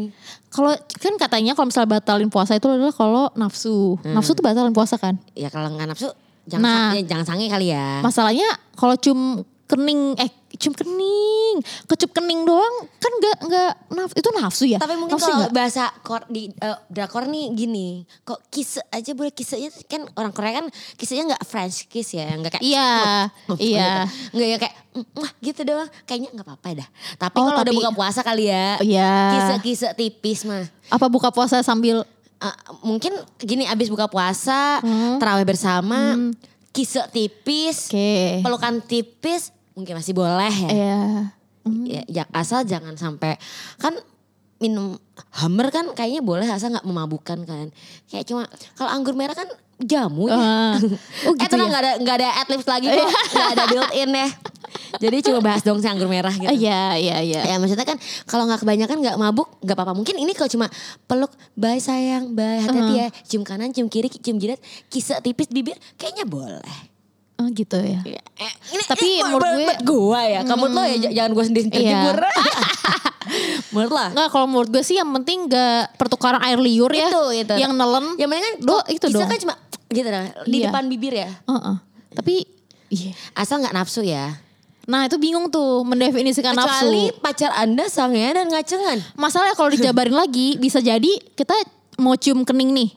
Kalau 0.49 0.71
kan 0.75 1.13
katanya 1.17 1.51
kalau 1.53 1.67
misalnya 1.67 1.89
batalin 1.93 2.27
puasa 2.27 2.53
itu 2.53 2.65
adalah 2.65 2.91
kalau 2.91 3.31
nafsu. 3.33 3.95
Nafsu 4.03 4.31
tuh 4.31 4.41
batalin 4.41 4.71
puasa 4.71 4.95
kan? 4.95 5.15
Ya 5.33 5.47
kalau 5.47 5.69
nggak 5.69 5.87
nafsu 5.87 6.09
jangan 6.45 6.61
Nah. 6.61 6.77
sa- 6.89 6.95
ya, 6.95 7.03
jangan 7.05 7.25
sange 7.25 7.45
kali 7.47 7.67
ya. 7.69 8.01
Masalahnya 8.01 8.47
kalau 8.73 8.95
cum 8.95 9.19
kening 9.65 10.17
eh 10.17 10.31
cum 10.59 10.75
kening, 10.75 11.55
kecup 11.87 12.11
kening 12.11 12.43
doang 12.43 12.75
kan 12.99 13.11
nggak 13.15 13.37
nggak 13.47 13.71
naf 13.89 14.11
itu 14.11 14.29
nafsu 14.29 14.65
ya. 14.67 14.75
Tapi 14.75 14.93
mungkin 14.93 15.15
nafsu 15.15 15.25
kalau 15.25 15.39
nggak? 15.41 15.53
bahasa 15.55 15.83
kor, 16.03 16.21
di 16.27 16.51
eh, 16.51 16.77
drakor 16.87 17.25
nih 17.25 17.55
gini, 17.55 17.87
kok 18.21 18.43
kiss 18.49 18.75
aja 18.85 19.11
boleh 19.11 19.31
kissnya 19.31 19.71
kan 19.87 20.03
orang 20.13 20.29
Korea 20.29 20.59
kan 20.59 20.67
kissnya 20.93 21.23
nggak 21.25 21.43
French 21.43 21.87
kiss 21.87 22.11
ya, 22.11 22.27
nggak 22.29 22.59
kayak 22.59 22.63
Iya, 22.63 22.91
"Mup, 23.47 23.49
mup," 23.49 23.57
iya. 23.57 23.89
gitu. 24.03 24.35
nggak 24.35 24.47
ya 24.47 24.57
kayak 24.59 24.75
"Mm, 24.91 25.05
wah 25.15 25.31
gitu 25.39 25.61
doang, 25.63 25.89
kayaknya 26.03 26.29
nggak 26.33 26.45
apa-apa 26.45 26.67
dah. 26.75 26.87
Tapi 27.17 27.35
Oh, 27.35 27.43
kalau 27.47 27.59
udah 27.63 27.73
buka 27.73 27.91
puasa 27.95 28.19
kali 28.19 28.45
ya, 28.45 28.67
Iya. 28.79 29.11
kisse 29.63 29.87
tipis 29.95 30.43
mah. 30.43 30.67
Apa 30.89 31.07
buka 31.07 31.31
puasa 31.31 31.63
sambil 31.63 32.03
Ah, 32.39 32.55
mungkin 32.81 33.11
gini 33.35 33.67
abis 33.67 33.91
buka 33.91 34.07
puasa, 34.07 34.79
terawih 35.19 35.43
bersama, 35.43 36.15
kisse 36.71 37.03
tipis, 37.11 37.91
Hmm. 37.91 37.99
Oke. 37.99 38.11
pelukan 38.39 38.75
tipis, 38.79 39.51
mungkin 39.73 39.93
masih 39.97 40.13
boleh 40.13 40.53
ya. 40.53 40.69
Iya. 40.71 41.01
Ya, 41.85 42.01
ya, 42.09 42.23
asal 42.33 42.65
jangan 42.65 42.97
sampai 42.97 43.37
kan 43.77 43.93
minum 44.59 44.99
hammer 45.31 45.71
kan 45.71 45.87
kayaknya 45.95 46.25
boleh 46.25 46.47
asal 46.49 46.73
nggak 46.73 46.87
memabukkan 46.87 47.39
kan. 47.45 47.67
Kayak 48.09 48.25
cuma 48.27 48.43
kalau 48.75 48.89
anggur 48.91 49.13
merah 49.13 49.35
kan 49.35 49.47
jamu 49.79 50.27
ya. 50.27 50.35
Ah. 50.35 50.75
Oh, 51.27 51.35
eh 51.35 51.45
gitu 51.45 51.51
tenang 51.55 51.67
ya? 51.67 51.71
nggak 51.71 51.83
ada 51.83 51.91
nggak 52.03 52.15
ada 52.19 52.29
adlibs 52.43 52.67
lagi 52.67 52.87
kok, 52.91 53.07
nggak 53.07 53.49
ada 53.55 53.63
built 53.71 53.91
in 53.95 54.11
ya. 54.11 54.29
Jadi 54.99 55.17
cuma 55.29 55.39
bahas 55.43 55.61
dong 55.61 55.79
si 55.81 55.87
anggur 55.87 56.09
merah 56.09 56.33
gitu. 56.33 56.49
Iya, 56.49 56.97
iya, 56.97 57.17
iya. 57.21 57.41
Ya 57.45 57.55
maksudnya 57.61 57.85
kan 57.85 57.97
kalau 58.25 58.49
nggak 58.49 58.61
kebanyakan 58.65 58.97
nggak 59.01 59.17
mabuk 59.19 59.47
nggak 59.61 59.75
apa-apa. 59.75 59.93
Mungkin 59.93 60.15
ini 60.17 60.33
kalau 60.33 60.49
cuma 60.49 60.67
peluk 61.05 61.31
bye 61.53 61.77
sayang 61.77 62.33
bye 62.33 62.61
hati-hati 62.63 62.93
ya. 62.97 63.07
Cium 63.29 63.43
kanan 63.45 63.69
cium 63.71 63.87
kiri 63.87 64.09
cium 64.09 64.41
jidat 64.41 64.57
kisah 64.89 65.21
tipis 65.21 65.49
bibir 65.49 65.77
kayaknya 65.95 66.25
boleh. 66.25 66.88
Oh 67.39 67.47
gitu 67.49 67.79
ya. 67.79 68.03
Ya, 68.03 68.19
eh, 68.35 68.53
ini, 68.69 68.83
Tapi 68.83 69.07
ini 69.15 69.23
menurut 69.23 69.47
gue- 69.47 69.79
gua 69.81 70.21
ya. 70.21 70.41
Kamu 70.43 70.65
lo 70.67 70.83
ya 70.83 70.95
jangan 71.09 71.31
gue 71.31 71.45
sendiri 71.45 71.67
Iya. 71.71 71.99
menurut 73.71 73.91
lah. 73.91 74.09
Enggak 74.11 74.27
kalau 74.29 74.45
menurut 74.45 74.69
gue 74.69 74.83
sih 74.83 74.95
yang 74.95 75.09
penting 75.13 75.47
gak 75.47 75.95
pertukaran 75.95 76.41
air 76.41 76.57
liur 76.57 76.89
ya. 76.89 77.07
Itu, 77.07 77.23
itu. 77.31 77.53
Yang 77.55 77.73
nelen. 77.73 78.05
Ya 78.15 78.25
mendingan 78.25 78.53
Do, 78.59 78.75
kok 78.75 78.89
itu 78.89 79.05
dong. 79.09 79.23
kan 79.23 79.39
cuma 79.39 79.55
gitu 79.87 80.05
dah 80.05 80.25
di 80.43 80.57
Iya. 80.59 80.67
depan 80.67 80.83
bibir 80.85 81.13
ya. 81.15 81.29
Tapi 82.11 82.43
iya. 82.89 83.11
Asal 83.33 83.61
nggak 83.61 83.71
nafsu 83.71 84.01
ya. 84.01 84.35
Nah 84.83 85.05
itu 85.05 85.15
bingung 85.15 85.47
tuh 85.47 85.85
mendefinisikan 85.85 86.51
Kecuali 86.51 87.07
nafsu. 87.07 87.21
pacar 87.21 87.51
anda 87.55 87.85
sange 87.87 88.25
dan 88.27 88.49
ngacengan. 88.49 88.97
Masalahnya 89.15 89.53
kalau 89.53 89.69
dijabarin 89.69 90.17
lagi 90.19 90.57
bisa 90.57 90.79
jadi 90.79 91.07
kita 91.31 91.53
mau 91.97 92.15
cium 92.15 92.41
kening 92.41 92.73
nih. 92.73 92.89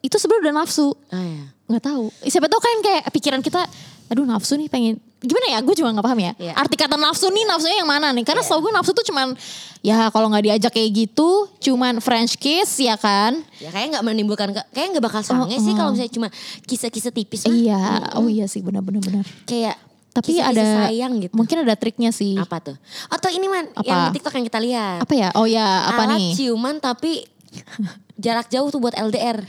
Itu 0.00 0.16
sebenarnya 0.16 0.42
udah 0.44 0.56
nafsu. 0.58 0.88
Ah, 1.08 1.22
ya. 1.22 1.44
Nggak 1.70 1.84
tahu. 1.84 2.10
Siapa 2.22 2.46
tahu 2.46 2.58
kan 2.58 2.76
kayak 2.82 3.04
pikiran 3.10 3.40
kita, 3.40 3.62
aduh 4.06 4.26
nafsu 4.26 4.58
nih 4.58 4.66
pengen 4.66 4.94
gimana 5.20 5.46
ya? 5.52 5.58
Gue 5.60 5.72
juga 5.72 5.92
nggak 5.92 6.02
paham 6.02 6.18
ya. 6.18 6.32
Iya. 6.34 6.52
Arti 6.56 6.74
kata 6.74 6.96
nafsu 6.96 7.28
nih 7.28 7.44
nafsunya 7.44 7.76
yang 7.78 7.86
mana 7.86 8.10
nih? 8.10 8.24
Karena 8.24 8.42
setahu 8.42 8.66
gue 8.66 8.72
nafsu 8.72 8.90
tuh 8.90 9.04
cuman 9.04 9.36
ya 9.80 10.10
kalau 10.10 10.28
nggak 10.28 10.44
diajak 10.44 10.72
kayak 10.74 10.90
gitu, 10.92 11.46
cuman 11.62 12.02
French 12.02 12.34
kiss 12.34 12.76
ya 12.76 12.98
kan? 12.98 13.38
Ya 13.62 13.70
kayaknya 13.70 13.96
nggak 13.96 14.04
menimbulkan 14.04 14.48
kayaknya 14.74 14.98
nggak 14.98 15.06
bakal 15.06 15.22
sange 15.22 15.56
sih 15.56 15.72
kalau 15.72 15.94
misalnya 15.94 16.10
cuma 16.10 16.28
kisah-kisah 16.66 17.12
tipis 17.14 17.46
mah. 17.46 17.54
Iya, 17.54 17.80
oh 18.18 18.26
iya 18.26 18.44
sih 18.44 18.60
benar-benar 18.60 19.00
benar. 19.00 19.24
Kayak 19.46 19.78
Tapi 20.10 20.34
kisah-kisah 20.34 20.50
ada 20.58 20.90
sayang 20.90 21.12
gitu. 21.22 21.32
mungkin 21.38 21.56
ada 21.62 21.74
triknya 21.78 22.10
sih. 22.10 22.34
Apa 22.34 22.58
tuh? 22.58 22.76
Atau 23.06 23.30
ini 23.30 23.46
man 23.46 23.70
Apa? 23.72 23.86
yang 23.86 23.98
di 24.10 24.18
TikTok 24.18 24.34
yang 24.34 24.46
kita 24.48 24.58
lihat. 24.58 24.98
Apa 25.06 25.14
ya? 25.14 25.28
Oh 25.38 25.46
ya, 25.46 25.86
apa 25.86 26.02
Alat 26.02 26.18
nih? 26.18 26.32
ciuman 26.34 26.76
tapi 26.82 27.22
jarak 28.24 28.50
jauh 28.50 28.68
tuh 28.68 28.80
buat 28.80 28.92
LDR. 28.92 29.40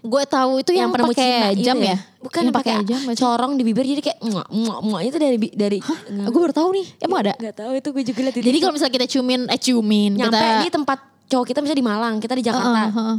Gue 0.00 0.22
tahu 0.24 0.64
itu 0.64 0.72
yang, 0.72 0.88
yang 0.88 0.96
pakai 0.96 1.52
jam 1.60 1.76
itu 1.76 1.92
ya? 1.92 1.98
Bukan 2.20 2.40
yang 2.48 2.56
pakai 2.56 2.76
jam 2.84 3.00
corong 3.16 3.56
di 3.56 3.62
bibir 3.64 3.84
jadi 3.84 4.00
kayak 4.00 4.18
muak 4.24 4.48
muak 4.48 4.80
muak 4.84 5.02
itu 5.04 5.16
dari 5.20 5.36
dari 5.52 5.78
Gue 6.08 6.40
baru 6.40 6.54
tahu 6.56 6.68
nih, 6.72 6.86
emang 7.04 7.18
ada. 7.24 7.32
Gak 7.36 7.56
tahu 7.56 7.72
itu 7.76 7.88
gue 7.92 8.04
juga 8.08 8.20
lihat 8.28 8.34
di 8.36 8.42
Jadi 8.44 8.58
kalau 8.60 8.72
misalnya 8.76 8.94
kita 8.96 9.06
ciumin, 9.08 9.40
eh 9.48 9.60
ciumin, 9.60 10.10
nyampe 10.16 10.36
kita 10.36 10.48
di 10.64 10.68
tempat 10.72 10.98
cowok 11.30 11.44
kita 11.46 11.58
misalnya 11.62 11.80
di 11.80 11.86
Malang, 11.86 12.14
kita 12.18 12.34
di 12.34 12.44
Jakarta. 12.44 12.68
Heeh, 12.68 12.90
heeh. 12.92 13.18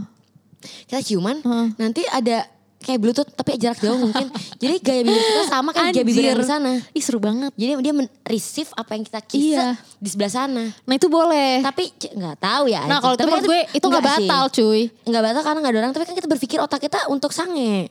Kita 0.85 0.99
ciuman, 1.01 1.37
Heeh. 1.41 1.67
nanti 1.81 2.01
ada 2.05 2.45
kayak 2.81 2.99
bluetooth 2.99 3.29
tapi 3.29 3.55
jarak 3.55 3.77
jauh 3.77 3.95
mungkin. 3.95 4.27
Jadi 4.57 4.75
gaya 4.77 5.01
bibir 5.01 5.21
kita 5.21 5.43
sama 5.47 5.69
kayak 5.69 5.93
gaya 5.93 6.03
bibir 6.03 6.23
yang 6.25 6.35
di 6.35 6.45
sana. 6.45 6.71
Ih 6.89 6.99
seru 6.99 7.17
banget. 7.17 7.53
Jadi 7.53 7.71
dia 7.79 7.93
men- 7.93 8.11
receive 8.23 8.67
apa 8.73 8.91
yang 8.91 9.03
kita 9.03 9.19
kisah 9.21 9.77
Iya. 9.77 9.95
di 9.95 10.09
sebelah 10.09 10.31
sana. 10.31 10.63
Nah 10.67 10.93
itu 10.93 11.07
boleh. 11.07 11.61
Tapi 11.61 11.83
nggak 11.93 12.37
tahu 12.37 12.63
ya. 12.67 12.81
nah 12.83 12.97
kalau 12.97 13.13
itu 13.13 13.23
menurut 13.23 13.39
kan 13.39 13.47
gue 13.47 13.61
itu 13.71 13.85
nggak 13.85 14.01
enggak 14.01 14.17
sih. 14.17 14.27
batal 14.27 14.43
cuy. 14.51 14.81
Nggak 15.03 15.21
batal 15.23 15.41
karena 15.41 15.59
nggak 15.59 15.71
ada 15.71 15.79
orang. 15.79 15.91
Tapi 15.91 16.03
kan 16.03 16.15
kita 16.15 16.27
berpikir 16.27 16.57
otak 16.57 16.79
kita 16.81 16.99
untuk 17.07 17.31
sange. 17.31 17.87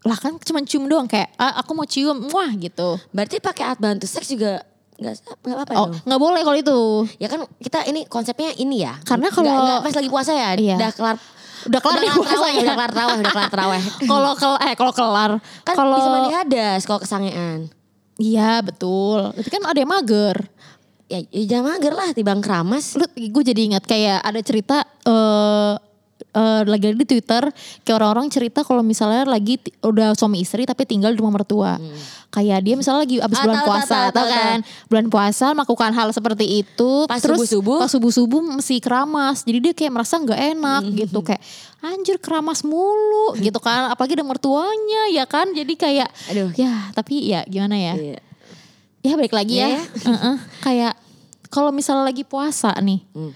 Lah 0.00 0.14
kan 0.14 0.36
cuma 0.38 0.62
cium 0.62 0.84
doang 0.84 1.06
kayak 1.06 1.34
ah, 1.34 1.58
aku 1.58 1.72
mau 1.72 1.82
cium, 1.82 2.28
wah 2.28 2.50
gitu. 2.52 2.98
Berarti 3.08 3.38
pakai 3.38 3.64
alat 3.66 3.78
bantu 3.78 4.04
seks 4.04 4.28
juga 4.28 4.62
nggak 4.94 5.14
nggak 5.40 5.56
apa-apa 5.56 5.72
Oh 5.74 5.86
dong. 5.86 5.94
nggak 6.04 6.20
boleh 6.20 6.40
kalau 6.42 6.56
itu. 6.56 6.78
Ya 7.16 7.26
kan 7.26 7.46
kita 7.56 7.82
ini 7.84 8.02
konsepnya 8.04 8.50
ini 8.52 8.82
ya. 8.82 8.98
Karena 9.00 9.26
kalau- 9.28 9.46
nggak 9.46 9.80
pas 9.80 9.94
lagi 9.94 10.08
puasa 10.08 10.32
ya, 10.32 10.54
Iya. 10.54 10.74
udah 10.74 10.90
kelar 10.92 11.16
Udah 11.64 11.80
kelar 11.80 11.96
nih 11.96 12.08
terawih, 12.08 12.22
puasanya. 12.22 12.60
udah 12.60 12.74
kelar 12.74 12.90
terawih, 12.90 13.16
udah 13.18 13.32
kelar 13.32 13.50
terawih. 13.50 13.82
Kalau 14.10 14.32
kel 14.34 14.52
eh 14.60 14.74
kalau 14.74 14.92
kelar, 14.92 15.30
Kan 15.62 15.74
kalau 15.74 15.96
bisa 15.96 16.08
mandi 16.08 16.30
hadas 16.30 16.80
kalau 16.84 17.00
kesangean. 17.00 17.58
iya 18.16 18.60
betul. 18.60 19.32
Tapi 19.32 19.48
kan 19.48 19.62
ada 19.64 19.78
yang 19.78 19.88
mager. 19.88 20.36
Ya, 21.06 21.24
ya 21.24 21.44
jangan 21.48 21.74
mager 21.74 21.92
lah 21.92 22.12
tibang 22.12 22.38
keramas. 22.38 22.92
Lu 22.92 23.06
gue 23.08 23.42
jadi 23.42 23.60
ingat 23.64 23.82
kayak 23.82 24.20
ada 24.20 24.40
cerita 24.40 24.76
eh 25.02 25.74
eh, 26.38 26.62
lagi 26.62 26.94
di 26.94 27.02
Twitter 27.02 27.50
kayak 27.82 27.96
orang-orang 27.98 28.30
cerita 28.30 28.62
kalau 28.62 28.86
misalnya 28.86 29.26
lagi 29.26 29.58
udah 29.82 30.14
suami 30.14 30.38
istri 30.38 30.62
tapi 30.62 30.86
tinggal 30.86 31.10
di 31.10 31.18
rumah 31.18 31.42
mertua. 31.42 31.74
Kayak 32.28 32.60
dia 32.60 32.74
misalnya 32.76 33.08
lagi 33.08 33.16
abis 33.18 33.38
Ah, 33.40 33.44
bulan 33.48 33.56
tahu, 33.56 33.64
tahu, 33.64 33.70
puasa 33.72 33.88
tahu, 33.88 34.04
tau 34.12 34.12
tahu, 34.20 34.28
kan. 34.30 34.58
Bulan 34.86 35.06
puasa 35.08 35.46
melakukan 35.56 35.90
hal 35.96 36.08
seperti 36.12 36.46
itu 36.60 36.90
Pas 37.08 37.24
terus 37.24 37.40
subuh-subuh? 37.40 37.78
pas 37.80 37.90
subuh-subuh 37.90 38.40
mesti 38.60 38.76
keramas. 38.78 39.42
Jadi 39.48 39.58
dia 39.58 39.72
kayak 39.72 39.92
merasa 39.96 40.14
nggak 40.20 40.40
enak 40.54 40.82
gitu 40.94 41.18
kayak 41.24 41.40
anjir 41.80 42.20
keramas 42.20 42.60
mulu 42.62 43.32
gitu 43.40 43.56
kan. 43.58 43.88
Apalagi 43.88 44.14
ada 44.14 44.28
mertuanya 44.28 45.02
ya 45.08 45.24
kan. 45.24 45.48
Jadi 45.50 45.72
kayak 45.74 46.08
Aduh. 46.28 46.52
ya 46.54 46.92
tapi 46.92 47.32
ya 47.32 47.42
gimana 47.48 47.74
ya. 47.80 47.94
Iya. 47.96 48.20
Ya 49.00 49.12
balik 49.16 49.32
lagi 49.32 49.56
Iya 49.56 49.68
ya. 49.72 49.80
Heeh. 50.12 50.36
Kayak 50.60 50.94
kalau 51.48 51.72
misalnya 51.72 52.04
lagi 52.04 52.28
puasa 52.28 52.76
nih. 52.76 53.00
Hmm. 53.16 53.32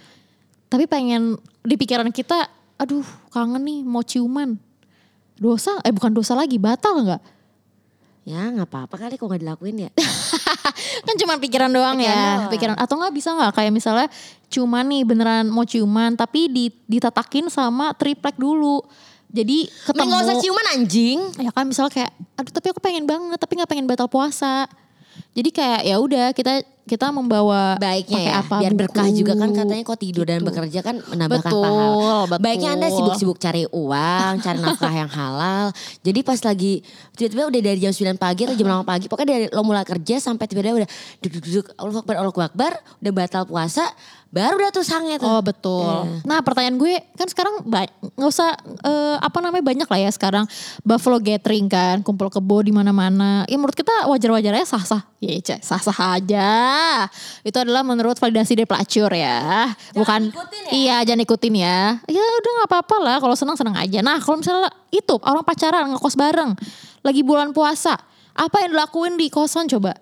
Tapi 0.69 0.85
pengen 0.85 1.37
di 1.65 1.81
pikiran 1.81 2.09
kita, 2.13 2.45
aduh 2.83 3.07
kangen 3.31 3.63
nih 3.63 3.81
mau 3.87 4.03
ciuman. 4.03 4.59
Dosa, 5.39 5.79
eh 5.87 5.95
bukan 5.95 6.11
dosa 6.11 6.35
lagi, 6.35 6.59
batal 6.59 7.03
nggak? 7.03 7.23
Ya 8.23 8.47
nggak 8.55 8.71
apa-apa 8.71 8.95
kali 9.07 9.15
kalau 9.19 9.35
nggak 9.35 9.43
dilakuin 9.43 9.87
ya. 9.87 9.91
Kan 11.07 11.15
cuma 11.19 11.35
pikiran 11.43 11.67
doang 11.71 11.99
Pikiran 11.99 12.15
ya, 12.15 12.23
doang. 12.23 12.51
pikiran. 12.55 12.77
Atau 12.79 12.95
nggak 12.99 13.15
bisa 13.15 13.35
nggak 13.35 13.53
kayak 13.59 13.73
misalnya 13.75 14.07
ciuman 14.47 14.87
nih 14.87 15.03
beneran 15.03 15.47
mau 15.51 15.67
ciuman, 15.67 16.15
tapi 16.15 16.47
di, 16.47 16.71
ditatakin 16.87 17.51
sama 17.51 17.91
triplek 17.99 18.39
dulu. 18.39 18.83
Jadi 19.33 19.67
ketemu. 19.89 20.07
nggak 20.07 20.23
usah 20.23 20.37
ciuman 20.39 20.67
anjing. 20.79 21.19
Ya 21.43 21.51
kan 21.51 21.65
misalnya 21.67 21.91
kayak, 21.91 22.11
aduh 22.39 22.53
tapi 22.55 22.67
aku 22.71 22.81
pengen 22.85 23.05
banget, 23.09 23.39
tapi 23.43 23.53
nggak 23.59 23.71
pengen 23.71 23.87
batal 23.91 24.07
puasa. 24.07 24.71
Jadi 25.35 25.51
kayak 25.51 25.81
ya 25.83 25.97
udah 25.99 26.27
kita 26.37 26.63
kita 26.83 27.09
membawa 27.09 27.79
Baiknya 27.79 28.21
ya, 28.21 28.33
apa 28.39 28.59
biar 28.59 28.71
buku. 28.71 28.81
berkah 28.83 29.07
juga 29.09 29.33
kan 29.35 29.51
katanya 29.51 29.83
kok 29.83 29.97
tidur 29.97 30.25
dan 30.25 30.39
Gitu. 30.39 30.49
bekerja 30.49 30.81
kan 30.81 30.97
menambahkan 31.05 31.47
Betul, 31.47 31.63
pahala. 31.63 32.27
betul. 32.27 32.43
Baiknya 32.43 32.71
anda 32.73 32.89
sibuk-sibuk 32.89 33.39
cari 33.39 33.63
uang, 33.67 34.33
cari 34.39 34.59
nafkah 34.59 34.91
yang 34.93 35.07
halal. 35.09 35.71
Jadi 36.01 36.21
pas 36.21 36.39
lagi 36.39 36.83
tiba-tiba 37.13 37.47
udah 37.47 37.61
dari 37.63 37.79
jam 37.79 37.93
9 37.93 38.17
pagi 38.17 38.41
atau 38.45 38.57
jam 38.57 38.67
8 38.69 38.83
pagi, 38.85 39.07
pokoknya 39.07 39.29
dari 39.31 39.47
lo 39.49 39.63
mulai 39.63 39.83
kerja 39.83 40.19
sampai 40.19 40.45
tiba-tiba 40.45 40.75
udah 40.79 40.91
duduk-duduk, 41.21 41.67
Allah 41.77 41.95
Akbar, 41.97 42.15
Allah 42.17 42.33
Akbar, 42.45 42.73
udah 42.99 43.13
batal 43.13 43.43
puasa, 43.45 43.85
baru 44.29 44.59
udah 44.59 44.71
tuh 44.71 44.83
sange 44.83 45.15
tuh. 45.17 45.29
Oh 45.29 45.39
betul. 45.39 46.09
Nah 46.23 46.41
pertanyaan 46.41 46.75
gue 46.75 46.99
kan 47.15 47.27
sekarang 47.27 47.63
nggak 47.63 47.87
usah 48.19 48.51
eh, 48.81 49.17
apa 49.19 49.39
namanya 49.39 49.63
banyak 49.63 49.87
lah 49.87 50.01
ya 50.01 50.11
sekarang 50.11 50.49
Buffalo 50.81 51.21
Gathering 51.21 51.69
kan 51.69 52.01
kumpul 52.01 52.27
kebo 52.27 52.59
di 52.59 52.73
mana-mana. 52.73 53.45
Ya 53.47 53.55
menurut 53.55 53.77
kita 53.77 54.09
wajar-wajar 54.09 54.51
aja 54.53 54.67
sah-sah. 54.67 55.03
Ya 55.21 55.37
Cek, 55.37 55.61
sah-sah 55.61 56.17
aja. 56.17 56.72
Itu 57.41 57.57
adalah 57.57 57.81
menurut 57.81 58.15
validasi 58.15 58.55
dari 58.55 58.65
pelacur 58.65 59.11
ya. 59.11 59.69
Bukan 59.93 60.29
ikutin 60.29 60.63
Iya 60.71 61.03
jangan 61.03 61.23
ikutin 61.23 61.55
ya. 61.57 61.81
Ya 62.05 62.21
udah 62.21 62.51
nggak 62.57 62.69
apa-apa 62.69 62.97
lah 62.99 63.17
kalau 63.19 63.33
senang-senang 63.33 63.75
aja. 63.75 64.01
Nah 64.01 64.17
kalau 64.17 64.39
misalnya 64.39 64.71
itu 64.89 65.15
orang 65.19 65.43
pacaran 65.43 65.89
ngekos 65.89 66.15
bareng 66.15 66.53
lagi 67.01 67.21
bulan 67.21 67.51
puasa 67.51 67.99
apa 68.33 68.57
yang 68.61 68.73
dilakuin 68.73 69.15
di 69.15 69.29
kosan 69.29 69.67
coba? 69.67 69.93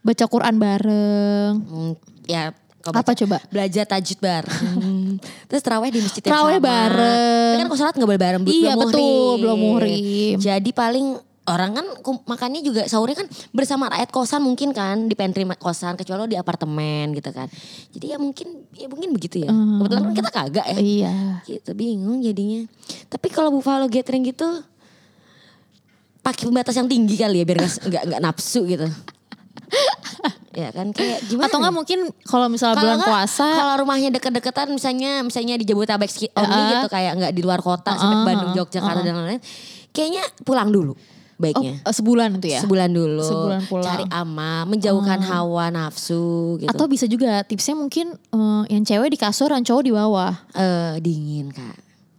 Baca 0.00 0.24
Quran 0.24 0.54
bareng. 0.56 1.52
Hmm, 1.60 1.92
ya 2.24 2.50
kalau 2.80 2.94
Apa 2.96 3.10
baca- 3.10 3.18
coba? 3.18 3.36
Belajar 3.48 3.84
tajud 3.84 4.18
bareng. 4.18 5.18
Terus 5.48 5.58
terawih 5.60 5.90
di 5.90 5.98
masjid 5.98 6.18
yang 6.20 6.30
Terawih 6.30 6.56
sama. 6.56 6.66
bareng. 6.68 7.54
Kan 7.56 7.64
kalau 7.64 7.76
sholat 7.76 7.94
gak 7.94 8.06
boleh 8.06 8.20
bareng. 8.20 8.40
belum 8.40 8.54
Iya, 8.56 8.72
betul, 8.72 9.02
muhrim. 9.02 9.38
belum 9.40 9.58
muhrim. 9.58 10.36
Jadi 10.38 10.70
paling 10.70 11.06
orang 11.46 11.78
kan 11.78 11.86
makannya 12.26 12.60
juga 12.60 12.82
sahurnya 12.90 13.22
kan 13.22 13.28
bersama 13.54 13.86
rakyat 13.86 14.10
kosan 14.10 14.42
mungkin 14.42 14.74
kan 14.74 15.06
di 15.06 15.14
pantry 15.14 15.46
kosan 15.56 15.94
kecuali 15.94 16.26
lo 16.26 16.28
di 16.28 16.38
apartemen 16.38 17.14
gitu 17.14 17.30
kan. 17.30 17.46
Jadi 17.94 18.06
ya 18.12 18.18
mungkin 18.18 18.66
ya 18.74 18.90
mungkin 18.90 19.14
begitu 19.14 19.46
ya. 19.46 19.50
Kebetulan 19.50 20.02
kan 20.10 20.14
kita 20.14 20.30
kagak 20.34 20.66
ya. 20.66 20.78
Iya. 20.82 21.14
Gitu 21.46 21.70
bingung 21.78 22.18
jadinya. 22.18 22.66
Tapi 23.06 23.30
kalau 23.30 23.54
Buffalo 23.54 23.86
Gathering 23.86 24.26
gitu 24.26 24.46
pakai 26.26 26.50
pembatas 26.50 26.74
yang 26.74 26.90
tinggi 26.90 27.14
kali 27.14 27.38
ya 27.42 27.44
biar 27.46 27.62
nggak 27.62 28.02
nggak 28.10 28.22
nafsu 28.22 28.66
gitu. 28.66 28.90
ya 30.60 30.74
kan 30.74 30.90
kayak 30.90 31.22
gimana? 31.30 31.46
Atau 31.46 31.58
ya? 31.58 31.62
nggak 31.62 31.74
mungkin 31.74 31.98
kalau 32.26 32.46
misalnya 32.50 32.82
bulan 32.82 33.00
puasa 33.06 33.46
kalau 33.46 33.74
rumahnya 33.86 34.10
deket-deketan 34.18 34.74
misalnya 34.74 35.22
misalnya 35.22 35.54
di 35.54 35.66
Jabodetabek 35.68 36.10
only 36.34 36.50
Uh-uh. 36.50 36.70
gitu 36.74 36.86
kayak 36.90 37.12
nggak 37.22 37.32
di 37.34 37.42
luar 37.46 37.62
kota 37.62 37.94
seperti 37.94 38.18
Uh-uh, 38.18 38.26
Bandung, 38.26 38.52
Yogyakarta 38.58 39.00
dan 39.06 39.14
lain-lain. 39.14 39.42
Kayaknya 39.94 40.24
pulang 40.42 40.74
dulu 40.74 40.98
baiknya. 41.36 41.80
eh, 41.84 41.94
sebulan 41.94 42.40
itu 42.40 42.48
ya. 42.52 42.60
Sebulan 42.64 42.90
dulu. 42.92 43.22
Sebulan 43.24 43.60
pulang. 43.68 43.86
Cari 43.86 44.04
ama, 44.08 44.64
menjauhkan 44.64 45.20
hawa 45.20 45.68
nafsu 45.68 46.56
gitu. 46.60 46.68
Atau 46.72 46.88
bisa 46.88 47.04
juga 47.04 47.44
tipsnya 47.44 47.76
mungkin 47.76 48.16
eh, 48.16 48.62
yang 48.72 48.82
cewek 48.84 49.12
di 49.12 49.18
kasur 49.20 49.52
yang 49.52 49.64
cowok 49.64 49.82
di 49.84 49.92
bawah. 49.92 50.32
Eh, 50.56 50.92
dingin 51.04 51.52
kak. 51.52 51.76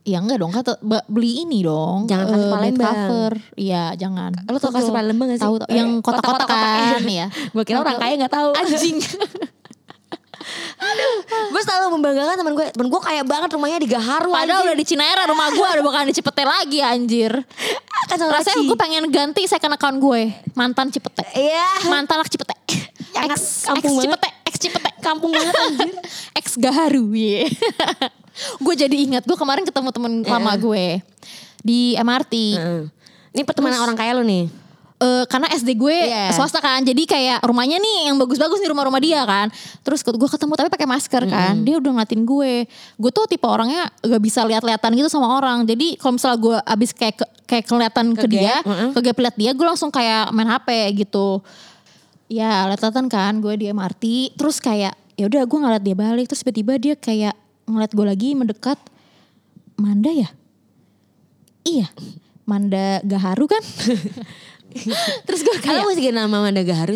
Ya 0.08 0.24
enggak 0.24 0.40
dong, 0.40 0.56
kata 0.56 0.80
beli 1.12 1.44
ini 1.44 1.68
dong. 1.68 2.08
Jangan 2.08 2.32
kasur 2.32 2.48
bed 2.48 2.56
Palembang. 2.56 2.96
cover. 2.96 3.34
Iya, 3.60 3.84
jangan. 4.00 4.32
Lo 4.48 4.56
tau 4.56 4.72
kasur 4.72 4.96
Palembang 4.96 5.28
gak 5.36 5.44
sih? 5.44 5.44
Tahu, 5.44 5.56
yang 5.68 6.00
kotak-kotak 6.00 6.48
kan 6.48 7.04
ya. 7.04 7.28
Gue 7.54 7.64
kira 7.68 7.84
orang 7.84 8.00
kaya 8.00 8.16
gak 8.16 8.32
tahu. 8.32 8.56
Anjing. 8.56 9.04
gue 11.28 11.62
selalu 11.64 11.86
membanggakan 12.00 12.36
temen 12.40 12.54
gue. 12.56 12.68
Temen 12.72 12.88
gue 12.88 13.02
kaya 13.02 13.22
banget 13.24 13.50
rumahnya 13.56 13.80
di 13.82 13.90
Gaharu. 13.90 14.30
Padahal 14.32 14.64
anjir. 14.64 14.68
udah 14.72 14.78
di 14.78 14.86
Cinere 14.86 15.22
rumah 15.28 15.48
gue 15.52 15.68
udah 15.78 15.84
bukan 15.84 16.04
di 16.10 16.14
Cipete 16.16 16.44
lagi 16.44 16.80
anjir. 16.82 17.34
kan 18.08 18.16
sama 18.16 18.40
Rasanya 18.40 18.64
gue 18.64 18.78
pengen 18.80 19.04
ganti 19.12 19.44
second 19.46 19.74
account 19.76 19.98
gue. 20.00 20.32
Mantan 20.56 20.88
Cipete. 20.94 21.24
Iya. 21.36 21.92
Mantan 21.92 22.24
anak 22.24 22.30
Cipete. 22.32 22.56
Jangan, 23.14 23.34
Ex, 23.34 23.42
kampung 23.68 23.94
ex. 23.98 24.04
Cipete. 24.04 24.30
Ex 24.48 24.56
Cipete. 24.60 24.90
Kampung 25.04 25.32
banget 25.36 25.56
anjir. 25.56 25.92
ex 26.40 26.46
Gaharu 26.56 27.12
yeah. 27.14 27.48
gue 28.66 28.76
jadi 28.78 28.94
ingat 28.94 29.26
gue 29.26 29.34
kemarin 29.34 29.66
ketemu 29.66 29.90
temen 29.90 30.14
lama 30.22 30.54
gue 30.62 31.02
di 31.66 31.98
MRT 31.98 32.34
Heeh. 32.54 32.84
Ini 33.38 33.46
pertemanan 33.46 33.86
orang 33.86 33.94
kaya 33.94 34.18
lo 34.18 34.26
nih. 34.26 34.50
Eh, 34.98 35.30
karena 35.30 35.46
SD 35.48 35.78
gue 35.78 35.94
Iya. 35.94 36.34
swasta 36.34 36.58
kan. 36.58 36.82
Jadi 36.82 37.06
kayak 37.06 37.46
rumahnya 37.46 37.78
nih 37.78 38.10
yang 38.10 38.18
bagus-bagus 38.18 38.58
nih 38.58 38.66
rumah-rumah 38.68 38.98
dia 38.98 39.22
kan. 39.24 39.46
Terus 39.86 40.02
gue 40.02 40.26
ketemu 40.28 40.54
tapi 40.56 40.70
pakai 40.70 40.90
masker 40.90 41.24
kan. 41.28 41.54
Dia 41.62 41.78
udah 41.78 41.92
ngeliatin 41.94 42.26
gue. 42.26 42.66
Gue 42.98 43.12
tuh 43.12 43.26
tipe 43.26 43.46
orangnya 43.46 43.94
gak 43.96 44.18
bisa 44.18 44.42
lihat-lihatan 44.42 44.98
gitu 44.98 45.06
sama 45.06 45.38
orang. 45.38 45.64
Jadi 45.64 45.96
kalau 45.96 46.18
misalnya 46.18 46.40
gue 46.40 46.58
abis 46.66 46.90
kayak 46.92 47.16
ke- 47.16 47.32
kayak 47.46 47.66
kelihatan 47.68 48.06
ke, 48.12 48.26
Kegap, 48.26 48.34
dia 48.34 48.56
heeh. 48.60 48.90
kegap 48.92 49.18
liat 49.22 49.36
dia 49.38 49.52
gue 49.54 49.66
langsung 49.68 49.90
kayak 49.90 50.34
main 50.34 50.50
HP 50.50 50.68
gitu. 50.98 51.46
Ya 52.26 52.66
lihat-lihatan 52.66 53.06
kan 53.06 53.38
gue 53.38 53.54
di 53.54 53.70
MRT 53.70 54.04
terus 54.34 54.58
kayak 54.58 54.98
ya 55.14 55.30
udah 55.30 55.46
gue 55.46 55.60
ngeliat 55.62 55.84
dia 55.86 55.94
balik. 55.94 56.26
Terus 56.26 56.42
tiba-tiba 56.42 56.74
dia 56.76 56.98
kayak 56.98 57.38
ngeliat 57.66 57.94
gue 57.94 58.06
lagi 58.08 58.34
mendekat. 58.34 58.82
Manda 59.78 60.10
ya? 60.10 60.34
Iya. 61.64 61.86
Manda 62.44 63.04
Gaharu 63.04 63.44
kan 63.46 63.60
terus 65.28 65.42
gue 65.44 65.56
kayak 65.62 65.84
Kalau 65.84 65.90
masih 65.90 66.14
nama 66.14 66.38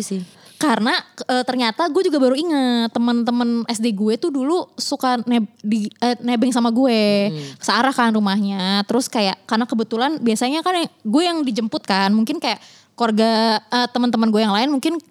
sih. 0.00 0.20
karena 0.62 0.94
e, 1.26 1.42
ternyata 1.42 1.90
gue 1.90 2.06
juga 2.06 2.22
baru 2.22 2.38
inget 2.38 2.94
temen-temen 2.94 3.66
SD 3.66 3.98
gue 3.98 4.14
tuh 4.14 4.30
dulu 4.30 4.70
suka 4.78 5.18
neb, 5.26 5.50
di, 5.58 5.90
eh, 5.98 6.14
nebeng 6.22 6.54
sama 6.54 6.70
gue. 6.70 7.34
Searah 7.58 7.90
kan 7.90 8.14
rumahnya. 8.14 8.86
Terus 8.86 9.10
kayak 9.10 9.42
karena 9.42 9.66
kebetulan 9.66 10.22
biasanya 10.22 10.62
kan 10.62 10.78
yang- 10.78 10.94
gue 11.02 11.22
yang 11.26 11.38
dijemput 11.42 11.82
kan. 11.82 12.14
Mungkin 12.14 12.38
kayak 12.38 12.62
keluarga 12.94 13.58
eh, 13.58 13.88
teman-teman 13.90 14.30
gue 14.30 14.38
yang 14.38 14.54
lain 14.54 14.70
mungkin 14.70 15.02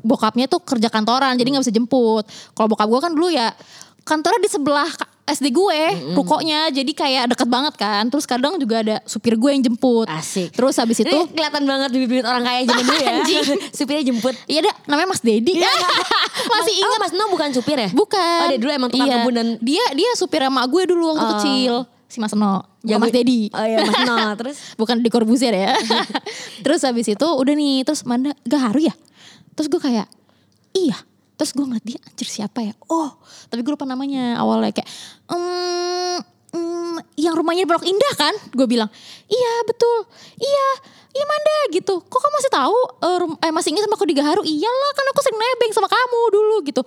bokapnya 0.00 0.46
tuh 0.46 0.62
kerja 0.62 0.86
kantoran 0.86 1.34
jadi 1.34 1.58
nggak 1.58 1.64
bisa 1.66 1.74
jemput. 1.74 2.24
Kalau 2.54 2.70
bokap 2.70 2.86
gue 2.86 3.00
kan 3.02 3.10
dulu 3.10 3.34
ya 3.34 3.50
kantornya 4.06 4.40
di 4.40 4.50
sebelah 4.50 4.88
SD 5.30 5.46
gue 5.48 5.80
rukonya 6.12 6.68
jadi 6.68 6.90
kayak 6.90 7.24
deket 7.28 7.46
banget 7.46 7.74
kan 7.74 8.06
terus 8.06 8.24
kadang 8.24 8.56
juga 8.56 8.80
ada 8.80 8.96
supir 9.04 9.34
gue 9.34 9.46
yang 9.48 9.62
jemput 9.62 10.06
Asik. 10.06 10.50
terus 10.50 10.74
habis 10.74 10.98
itu 10.98 11.08
Ini 11.08 11.28
kelihatan 11.28 11.62
banget 11.62 11.88
bibit-bibit 11.90 12.24
orang 12.24 12.42
kaya 12.42 12.64
zaman 12.64 12.82
dulu 12.82 12.98
ya. 12.98 13.14
Supirnya 13.76 14.04
jemput. 14.04 14.34
iya 14.44 14.60
dah 14.60 14.74
namanya 14.86 15.08
Mas 15.08 15.20
Dedi 15.20 15.54
masih 15.60 15.70
Mas- 16.50 16.68
ingat 16.76 16.90
Oh, 16.90 17.00
Mas 17.00 17.12
No 17.12 17.24
bukan 17.28 17.48
supir 17.50 17.76
ya? 17.76 17.88
bukan 17.90 18.38
Oh, 18.40 18.48
dia 18.48 18.58
dulu 18.58 18.70
emang 18.70 18.88
tukang 18.88 19.06
Iya. 19.06 19.16
kebun 19.20 19.34
dan 19.34 19.46
dia 19.58 19.84
dia 19.92 20.10
supir 20.14 20.40
emak 20.40 20.66
gue 20.66 20.82
dulu 20.86 21.04
waktu 21.10 21.22
Oh. 21.22 21.30
kecil 21.34 21.74
si 22.06 22.18
Mas 22.18 22.32
No 22.32 22.66
Jago- 22.80 23.00
Mas 23.00 23.10
Dedi 23.10 23.48
Oh 23.50 23.62
iya 23.62 23.78
Mas 23.80 23.96
No. 24.02 24.16
Terus 24.40 24.56
bukan 24.74 24.98
di 24.98 25.08
Corbuzier 25.08 25.52
ya. 25.52 25.74
terus 26.58 26.80
habis 26.80 27.06
itu 27.06 27.22
udah 27.24 27.52
nih, 27.52 27.82
terus 27.82 28.02
Manda 28.02 28.34
gaharu 28.42 28.82
ya. 28.82 28.94
Terus 29.52 29.68
gue 29.68 29.80
kayak 29.80 30.06
iya. 30.72 30.96
Terus 31.40 31.56
gue 31.56 31.64
ngeliat 31.64 31.86
dia 31.88 31.96
anjir 32.04 32.28
siapa 32.28 32.60
ya? 32.60 32.76
Oh, 32.84 33.16
tapi 33.48 33.64
gue 33.64 33.72
lupa 33.72 33.88
namanya 33.88 34.36
awalnya 34.36 34.76
kayak 34.76 34.84
"Em, 35.32 36.20
em, 36.52 36.94
yang 37.16 37.32
rumahnya 37.32 37.64
di 37.64 37.68
Pondok 37.68 37.88
Indah 37.88 38.12
kan? 38.12 38.34
Gue 38.52 38.68
bilang, 38.68 38.92
"Iya, 39.24 39.52
betul. 39.64 40.04
Iya, 40.36 40.68
iya 41.16 41.24
Manda 41.24 41.56
gitu. 41.72 42.04
Kok 42.04 42.20
kamu 42.20 42.34
masih 42.36 42.52
tahu 42.52 42.78
rum- 43.24 43.40
eh 43.40 43.48
masih 43.48 43.72
ingat 43.72 43.88
sama 43.88 43.96
aku 43.96 44.04
di 44.04 44.12
Gaharu? 44.12 44.44
Iyalah, 44.44 44.90
kan 44.92 45.04
aku 45.08 45.20
sering 45.24 45.40
nebeng 45.40 45.72
sama 45.72 45.88
kamu 45.88 46.20
dulu 46.28 46.56
gitu." 46.68 46.84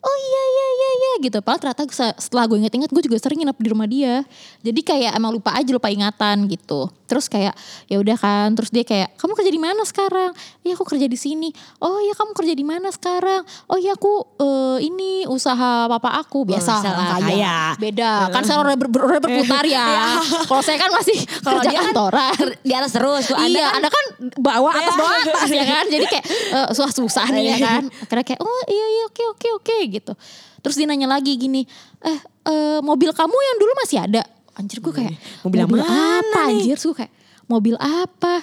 Oh 0.00 0.16
iya 0.16 0.42
iya 0.48 0.66
iya 0.72 0.90
iya 0.96 1.12
gitu. 1.28 1.38
Padahal 1.44 1.60
ternyata 1.60 1.84
se- 1.92 2.16
setelah 2.16 2.48
gue 2.48 2.56
inget-inget 2.56 2.88
gue 2.88 3.02
juga 3.04 3.20
sering 3.20 3.44
nginep 3.44 3.58
di 3.60 3.68
rumah 3.68 3.84
dia. 3.84 4.24
Jadi 4.64 4.80
kayak 4.80 5.12
emang 5.12 5.36
lupa 5.36 5.52
aja 5.52 5.68
lupa 5.68 5.92
ingatan 5.92 6.48
gitu. 6.48 6.88
Terus 7.10 7.26
kayak 7.26 7.58
ya 7.90 7.98
udah 7.98 8.14
kan. 8.14 8.54
Terus 8.54 8.70
dia 8.70 8.86
kayak 8.86 9.18
kamu 9.18 9.34
kerja 9.34 9.50
di 9.50 9.58
mana 9.58 9.82
sekarang? 9.82 10.30
Iya 10.62 10.78
aku 10.78 10.86
kerja 10.86 11.10
di 11.10 11.18
sini. 11.18 11.50
Oh 11.82 11.98
iya 11.98 12.14
kamu 12.14 12.30
kerja 12.38 12.54
di 12.54 12.62
mana 12.62 12.94
sekarang? 12.94 13.42
Oh 13.66 13.74
iya 13.74 13.98
aku 13.98 14.38
eh, 14.38 14.86
ini 14.86 15.26
usaha 15.26 15.90
papa 15.90 16.22
aku 16.22 16.46
biasa 16.46 16.78
usaha 16.78 16.94
orang 16.94 17.18
kaya. 17.18 17.26
kaya. 17.26 17.56
Beda 17.82 18.10
kan 18.30 18.46
saya 18.46 18.62
udah, 18.62 18.78
ber, 18.78 18.86
ber- 18.86 19.18
udah 19.18 19.22
berputar 19.26 19.66
ya. 19.66 20.22
Kalau 20.46 20.62
saya 20.62 20.78
kan 20.78 20.94
masih 20.94 21.18
kerja 21.50 21.66
dia 21.66 21.78
kan 21.82 21.84
kantoran. 21.90 22.46
di 22.62 22.70
atas 22.70 22.94
terus. 22.94 23.26
Tuh, 23.26 23.34
Anda 23.34 23.58
iya, 23.58 23.66
kan 23.66 23.74
Anda 23.82 23.88
kan 23.90 24.04
bawa 24.38 24.70
atas 24.70 24.94
bawa 24.94 25.12
atas 25.26 25.50
ya 25.50 25.64
kan. 25.66 25.84
Jadi 25.90 26.06
kayak 26.06 26.26
eh, 26.30 26.68
susah-susah 26.78 27.26
nih 27.34 27.44
ya 27.50 27.56
kan. 27.58 27.82
Akhirnya 27.90 28.24
kayak 28.24 28.40
oh 28.40 28.62
iya 28.70 28.86
iya 28.86 29.04
oke 29.10 29.22
oke 29.34 29.48
oke 29.58 29.76
gitu. 29.90 30.14
Terus 30.60 30.76
dia 30.76 30.84
nanya 30.84 31.08
lagi 31.08 31.40
gini, 31.40 31.64
eh, 32.04 32.20
eh, 32.44 32.78
mobil 32.84 33.10
kamu 33.16 33.32
yang 33.32 33.56
dulu 33.56 33.72
masih 33.80 33.98
ada? 34.04 34.22
Anjir 34.58 34.78
gue 34.82 34.92
kayak 34.92 35.14
Mobil 35.46 35.58
yang 35.60 35.70
mana 35.70 35.84
apa 35.86 36.40
nih?" 36.50 36.62
anjir? 36.62 36.76
Gue 36.78 36.94
kayak 36.96 37.12
mobil 37.46 37.74
apa? 37.78 38.34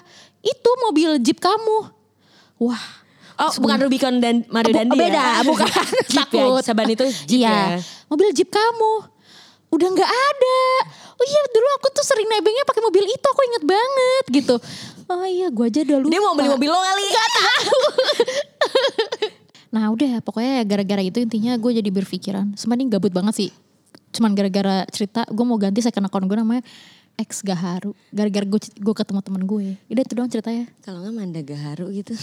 Itu 0.43 0.69
mobil 0.83 1.09
jeep 1.23 1.39
kamu. 1.39 1.77
Wah. 2.63 2.85
Oh 3.37 3.53
bukan 3.61 3.77
Rubicon 3.85 4.17
dan 4.17 4.41
Mario 4.49 4.73
Bu- 4.73 4.77
Dandi 4.81 4.97
beda, 4.97 5.13
ya? 5.13 5.45
bukan. 5.49 5.69
Jeep 6.09 6.29
ya, 6.33 6.41
Takut. 6.49 6.61
Saban 6.65 6.89
itu 6.89 7.05
Jeep 7.29 7.45
iya. 7.45 7.77
ya. 7.77 7.79
Mobil 8.09 8.33
jeep 8.33 8.49
kamu 8.49 8.93
udah 9.67 9.87
nggak 9.93 10.11
ada. 10.11 10.59
Oh 11.17 11.25
iya 11.25 11.41
dulu 11.49 11.67
aku 11.81 11.87
tuh 11.93 12.05
sering 12.05 12.25
nebengnya 12.29 12.65
pakai 12.65 12.81
mobil 12.81 13.05
itu 13.05 13.25
aku 13.25 13.41
inget 13.45 13.63
banget 13.65 14.23
gitu. 14.41 14.55
Oh 15.07 15.25
iya 15.25 15.47
gue 15.53 15.65
aja 15.65 15.79
udah 15.85 15.97
lupa. 16.01 16.11
Dia 16.11 16.21
mau 16.21 16.33
beli 16.33 16.49
mobil 16.49 16.69
lo 16.69 16.79
kali. 16.81 17.05
Gak 17.13 17.29
tahu. 17.31 17.79
nah 19.75 19.83
udah 19.91 20.11
pokoknya 20.23 20.63
gara-gara 20.65 21.03
itu 21.03 21.17
intinya 21.21 21.53
gue 21.57 21.71
jadi 21.77 21.89
berpikiran. 21.93 22.57
Sebenarnya 22.57 22.97
gabut 22.97 23.13
banget 23.13 23.33
sih. 23.37 23.49
Cuman 24.09 24.31
gara-gara 24.31 24.85
cerita 24.87 25.25
gue 25.25 25.43
mau 25.43 25.55
ganti 25.55 25.79
second 25.79 26.05
account 26.05 26.25
gue 26.25 26.37
namanya 26.37 26.63
X 27.17 27.41
Gaharu. 27.41 27.97
Gara-gara 28.09 28.45
gue 28.45 28.59
gue 28.61 28.95
ketemu 28.95 29.19
temen 29.19 29.43
gue. 29.43 29.73
Udah 29.87 30.03
itu 30.03 30.13
doang 30.13 30.27
ceritanya. 30.27 30.69
Kalau 30.79 31.01
nggak 31.01 31.13
Manda 31.13 31.41
Gaharu 31.41 31.89
gitu. 31.91 32.13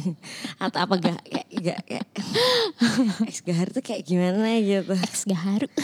Atau 0.62 0.78
apa 0.80 0.94
gak 0.96 1.18
kayak 1.22 1.46
gak 1.54 1.78
kayak 1.84 2.06
Ex 3.22 3.38
Gaharu 3.46 3.70
tuh 3.70 3.82
kayak 3.82 4.02
gimana 4.02 4.58
gitu. 4.58 4.92
X 4.98 5.24
Gaharu. 5.24 5.70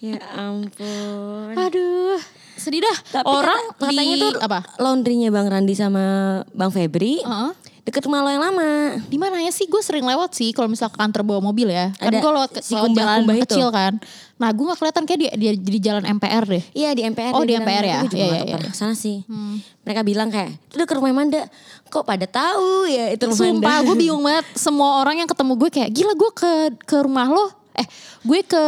Ya 0.00 0.16
ampun. 0.32 1.52
Aduh, 1.52 2.16
sedih 2.56 2.80
dah. 2.80 2.96
Tapi 3.12 3.24
Orang 3.26 3.60
kata- 3.76 3.92
katanya 3.92 4.16
di, 4.16 4.22
tuh 4.22 4.40
apa? 4.40 4.64
laundrynya 4.80 5.28
Bang 5.28 5.44
Randi 5.44 5.76
sama 5.76 6.04
Bang 6.50 6.72
Febri 6.72 7.20
Heeh. 7.20 7.52
Deket 7.82 8.02
rumah 8.04 8.20
lo 8.20 8.30
yang 8.30 8.44
lama. 8.44 9.00
Di 9.08 9.16
mana 9.16 9.40
ya 9.40 9.50
sih? 9.50 9.64
Gue 9.66 9.80
sering 9.80 10.04
lewat 10.04 10.36
sih 10.36 10.52
kalau 10.52 10.68
misalnya 10.68 10.92
ke 10.92 11.00
kantor 11.00 11.22
bawa 11.24 11.40
mobil 11.40 11.68
ya. 11.68 11.90
Kan 11.96 12.12
gue 12.12 12.32
lewat, 12.32 12.50
si 12.60 12.76
lewat 12.76 12.90
jalan 12.92 13.20
itu. 13.24 13.44
kecil 13.48 13.68
kan. 13.72 13.92
Nah 14.40 14.48
gue 14.52 14.64
gak 14.68 14.78
kelihatan 14.80 15.04
kayak 15.04 15.20
dia, 15.20 15.32
dia 15.36 15.52
di 15.56 15.80
jalan 15.80 16.04
MPR 16.16 16.44
deh. 16.48 16.64
Iya 16.72 16.90
di 16.96 17.02
MPR. 17.04 17.32
Oh, 17.36 17.44
di 17.44 17.52
bilang. 17.56 17.64
MPR 17.64 17.84
ya? 17.84 17.98
Gue 18.04 18.10
juga 18.12 18.20
Iya, 18.20 18.28
iya, 18.30 18.40
iya. 18.44 18.56
ke 18.60 18.76
sana 18.76 18.94
sih. 18.96 19.24
Mereka 19.84 20.00
bilang 20.04 20.28
kayak, 20.32 20.50
itu 20.70 20.84
ke 20.84 20.94
rumah 20.96 21.12
Manda. 21.12 21.42
Kok 21.90 22.04
pada 22.06 22.26
tahu 22.28 22.86
ya 22.86 23.10
itu 23.10 23.24
rumah 23.26 23.38
Sumpah 23.38 23.76
gue 23.82 23.96
bingung 23.98 24.22
banget. 24.28 24.44
Semua 24.54 25.02
orang 25.02 25.20
yang 25.20 25.28
ketemu 25.28 25.52
gue 25.58 25.70
kayak 25.72 25.90
gila 25.90 26.12
gue 26.14 26.30
ke 26.36 26.50
ke 26.84 26.96
rumah 27.02 27.26
lo. 27.26 27.46
Eh 27.74 27.86
gue 28.26 28.40
ke 28.44 28.62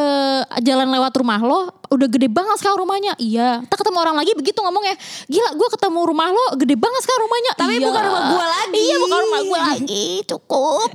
jalan 0.62 0.88
lewat 0.88 1.12
rumah 1.19 1.38
lo 1.38 1.69
udah 1.93 2.09
gede 2.09 2.27
banget 2.27 2.57
sekarang 2.57 2.79
rumahnya. 2.81 3.13
Iya. 3.17 3.61
Kita 3.63 3.77
ketemu 3.77 3.99
orang 3.99 4.17
lagi 4.17 4.33
begitu 4.33 4.59
ngomongnya. 4.59 4.95
Gila 5.27 5.51
gue 5.53 5.69
ketemu 5.71 6.01
rumah 6.03 6.29
lo 6.29 6.45
gede 6.57 6.75
banget 6.75 7.01
sekarang 7.01 7.23
rumahnya. 7.23 7.53
Tapi 7.55 7.73
Iya. 7.73 7.85
bukan 7.85 8.03
rumah 8.03 8.23
gua 8.27 8.45
lagi. 8.51 8.81
Iya 8.81 8.97
bukan 8.99 9.19
rumah 9.21 9.41
gue 9.43 9.59
lagi. 9.63 10.07
Cukup. 10.25 10.89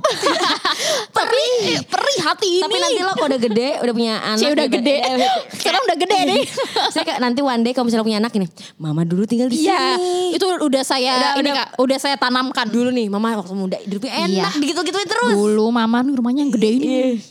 Tapi 1.18 1.40
eh, 1.68 1.80
perih 1.82 2.18
hati 2.20 2.48
ini. 2.52 2.62
Tapi 2.62 2.76
nanti 2.76 3.00
lo 3.00 3.12
kalau 3.12 3.28
udah 3.28 3.40
gede, 3.40 3.68
udah 3.80 3.94
punya 3.94 4.14
anak. 4.20 4.38
Cie 4.38 4.50
udah 4.50 4.66
gede. 4.68 4.96
eh, 4.98 5.16
Sekarang 5.52 5.80
udah 5.84 5.96
gede 5.96 6.18
nih. 6.24 6.42
Saya 6.92 7.04
kayak 7.04 7.20
nanti 7.20 7.40
one 7.40 7.62
day 7.62 7.72
kalau 7.72 7.86
misalnya 7.86 8.04
punya 8.04 8.18
anak 8.18 8.32
ini, 8.34 8.46
mama 8.76 9.02
dulu 9.02 9.22
tinggal 9.22 9.46
di 9.46 9.60
Iya, 9.60 9.96
sini. 9.96 10.34
itu 10.34 10.44
udah 10.44 10.82
saya 10.82 11.14
Udah- 11.14 11.34
ini 11.36 11.48
udah- 11.48 11.56
Kak, 11.56 11.68
udah 11.78 11.98
saya 11.98 12.16
tanamkan. 12.16 12.66
Dulu 12.66 12.90
nih, 12.90 13.06
mama 13.06 13.36
waktu 13.36 13.52
muda 13.52 13.76
hidupnya 13.78 14.12
enak, 14.20 14.52
Iya. 14.52 14.58
begitu-gituin 14.58 15.06
terus. 15.06 15.32
Dulu 15.32 15.66
mama 15.68 16.00
nih 16.00 16.14
rumahnya 16.14 16.42
yang 16.42 16.52
gede 16.52 16.68
ini. 16.72 16.88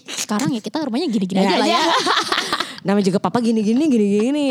Sekarang 0.08 0.50
ya 0.50 0.60
kita 0.60 0.80
rumahnya 0.82 1.08
gini-gini 1.08 1.40
aja 1.40 1.58
lah 1.58 1.68
ya. 1.68 1.82
Namanya 2.86 3.06
juga 3.10 3.20
papa 3.22 3.42
gini-gini, 3.42 3.90
gini-gini. 3.90 4.48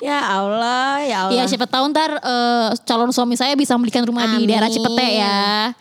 Ya 0.00 0.20
Allah, 0.20 1.00
ya 1.04 1.16
Allah. 1.28 1.36
Ya 1.36 1.44
siapa 1.48 1.64
tahu 1.68 1.88
ntar 1.92 2.20
eh, 2.20 2.68
calon 2.84 3.12
suami 3.12 3.36
saya 3.36 3.56
bisa 3.56 3.76
membelikan 3.76 4.04
rumah 4.04 4.26
di 4.28 4.44
Amin. 4.44 4.48
daerah 4.48 4.68
Cipete 4.68 5.06
ya. 5.20 5.72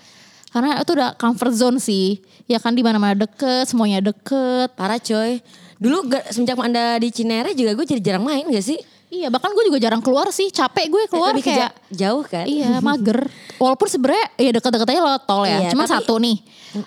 Karena 0.50 0.82
itu 0.82 0.92
udah 0.96 1.10
comfort 1.20 1.54
zone 1.54 1.78
sih. 1.78 2.20
Ya 2.50 2.58
kan 2.58 2.74
di 2.74 2.82
mana-mana 2.82 3.14
deket, 3.14 3.70
semuanya 3.70 4.02
deket. 4.02 4.74
Parah 4.74 4.98
coy. 4.98 5.44
Dulu 5.80 6.12
semenjak 6.34 6.60
anda 6.60 7.00
di 7.00 7.08
Cinere 7.08 7.56
juga 7.56 7.72
gue 7.72 7.86
jadi 7.88 8.02
jarang 8.04 8.28
main 8.28 8.44
gak 8.52 8.66
sih? 8.66 8.80
Iya, 9.10 9.28
bahkan 9.28 9.50
gue 9.52 9.66
juga 9.66 9.82
jarang 9.82 10.00
keluar 10.00 10.30
sih. 10.30 10.48
Capek 10.48 10.86
gue 10.86 11.04
keluar 11.10 11.34
Lebih 11.34 11.42
ke 11.42 11.50
kayak 11.50 11.62
ja- 11.66 11.74
jauh 11.90 12.22
kan? 12.22 12.46
Iya 12.46 12.78
mager. 12.78 13.26
Walaupun 13.58 13.88
sebenarnya 13.88 14.26
ya 14.38 14.52
deket-deket 14.54 14.88
aja 14.88 15.02
lewat 15.02 15.24
tol 15.26 15.44
ya. 15.44 15.58
Iya, 15.60 15.70
Cuma 15.74 15.84
tapi- 15.84 15.94
satu 15.98 16.14
nih. 16.18 16.38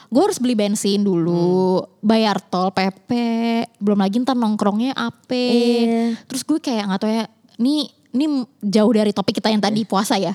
Gue 0.06 0.22
harus 0.22 0.38
beli 0.38 0.54
bensin 0.54 1.02
dulu. 1.02 1.82
Bayar 1.98 2.38
tol 2.38 2.70
PP. 2.70 3.10
Belum 3.76 3.98
lagi 3.98 4.22
ntar 4.22 4.34
nongkrongnya 4.34 4.94
AP. 4.94 5.30
Iya. 5.34 6.02
Terus 6.24 6.42
gue 6.42 6.58
kayak 6.58 6.86
gak 6.88 7.00
tau 7.00 7.10
ya. 7.10 7.26
Ini, 7.58 7.74
ini 8.12 8.24
jauh 8.60 8.92
dari 8.92 9.10
topik 9.10 9.36
kita 9.36 9.50
yang 9.50 9.58
tadi 9.58 9.82
puasa 9.82 10.14
ya. 10.14 10.30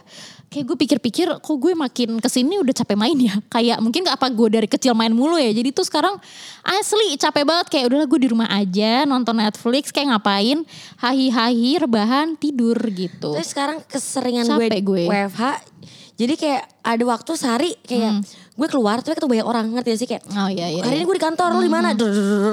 Kayak 0.47 0.65
gue 0.71 0.77
pikir-pikir 0.79 1.27
kok 1.43 1.57
gue 1.59 1.75
makin 1.75 2.23
ke 2.23 2.29
sini 2.31 2.55
udah 2.63 2.71
capek 2.71 2.95
main 2.95 3.17
ya. 3.19 3.35
Kayak 3.53 3.83
mungkin 3.83 4.07
gak 4.07 4.15
apa 4.15 4.27
gue 4.31 4.47
dari 4.47 4.67
kecil 4.67 4.95
main 4.95 5.11
mulu 5.11 5.35
ya. 5.35 5.51
Jadi 5.51 5.75
tuh 5.75 5.83
sekarang 5.83 6.15
asli 6.63 7.19
capek 7.19 7.43
banget. 7.43 7.67
Kayak 7.67 7.85
udahlah 7.91 8.07
gue 8.07 8.19
di 8.23 8.29
rumah 8.31 8.49
aja 8.49 9.03
nonton 9.03 9.35
Netflix. 9.43 9.91
Kayak 9.91 10.15
ngapain. 10.15 10.63
Hahi-hahi 11.03 11.83
rebahan 11.83 12.39
tidur 12.39 12.79
gitu. 12.95 13.35
Terus 13.35 13.49
sekarang 13.51 13.83
keseringan 13.85 14.47
Capek 14.47 14.81
gue. 14.81 15.05
gue, 15.05 15.11
WFH. 15.11 15.43
Jadi 16.17 16.33
kayak 16.33 16.63
ada 16.81 17.03
waktu 17.05 17.31
sehari 17.37 17.77
kayak 17.85 18.25
gue 18.57 18.67
keluar 18.73 19.05
tapi 19.05 19.13
ketemu 19.13 19.37
banyak 19.37 19.47
orang 19.53 19.65
ngerti 19.69 19.89
gak 19.93 19.99
sih 20.01 20.09
kayak 20.09 20.23
Oh 20.33 20.49
iya 20.49 20.65
iya. 20.65 20.81
hari 20.81 20.97
iya. 20.97 21.05
ini 21.05 21.05
gue 21.05 21.15
di 21.21 21.21
kantor 21.21 21.49
lo 21.53 21.61
di 21.61 21.69
mana 21.69 21.93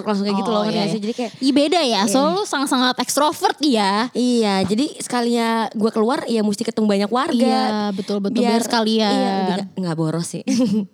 langsung 0.05 0.29
kayak 0.29 0.37
gitu 0.37 0.51
loh 0.53 0.63
ngerti 0.69 0.77
iya, 0.77 0.85
gak 0.85 0.93
sih 0.93 1.01
iya. 1.01 1.05
jadi 1.09 1.15
kayak 1.17 1.33
Iya 1.41 1.53
beda 1.57 1.81
ya, 1.81 2.01
soalnya 2.05 2.33
lu 2.37 2.45
sangat-sangat 2.45 2.97
ekstrovert 3.01 3.59
ya. 3.65 4.13
Iya, 4.13 4.55
jadi 4.69 4.85
sekalinya 5.01 5.49
gue 5.73 5.91
keluar 5.97 6.29
ya 6.29 6.45
mesti 6.45 6.61
ketemu 6.61 6.87
banyak 6.93 7.11
warga. 7.11 7.41
Iya, 7.41 7.65
betul-betul. 7.97 8.45
Biar 8.45 8.61
sekalian. 8.61 9.13
Iya, 9.17 9.33
lebih 9.33 9.55
gak, 9.57 9.69
nggak 9.81 9.97
boros 9.97 10.27
sih. 10.29 10.45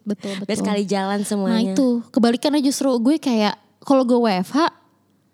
Betul 0.06 0.38
betul. 0.38 0.46
Biar 0.46 0.58
sekali 0.62 0.82
jalan 0.86 1.18
Nah 1.20 1.26
semuanya. 1.26 1.74
itu 1.74 2.06
kebalikannya 2.14 2.62
justru 2.62 2.94
gue 3.02 3.18
kayak 3.18 3.58
kalau 3.82 4.06
gue 4.06 4.14
WFH 4.14 4.70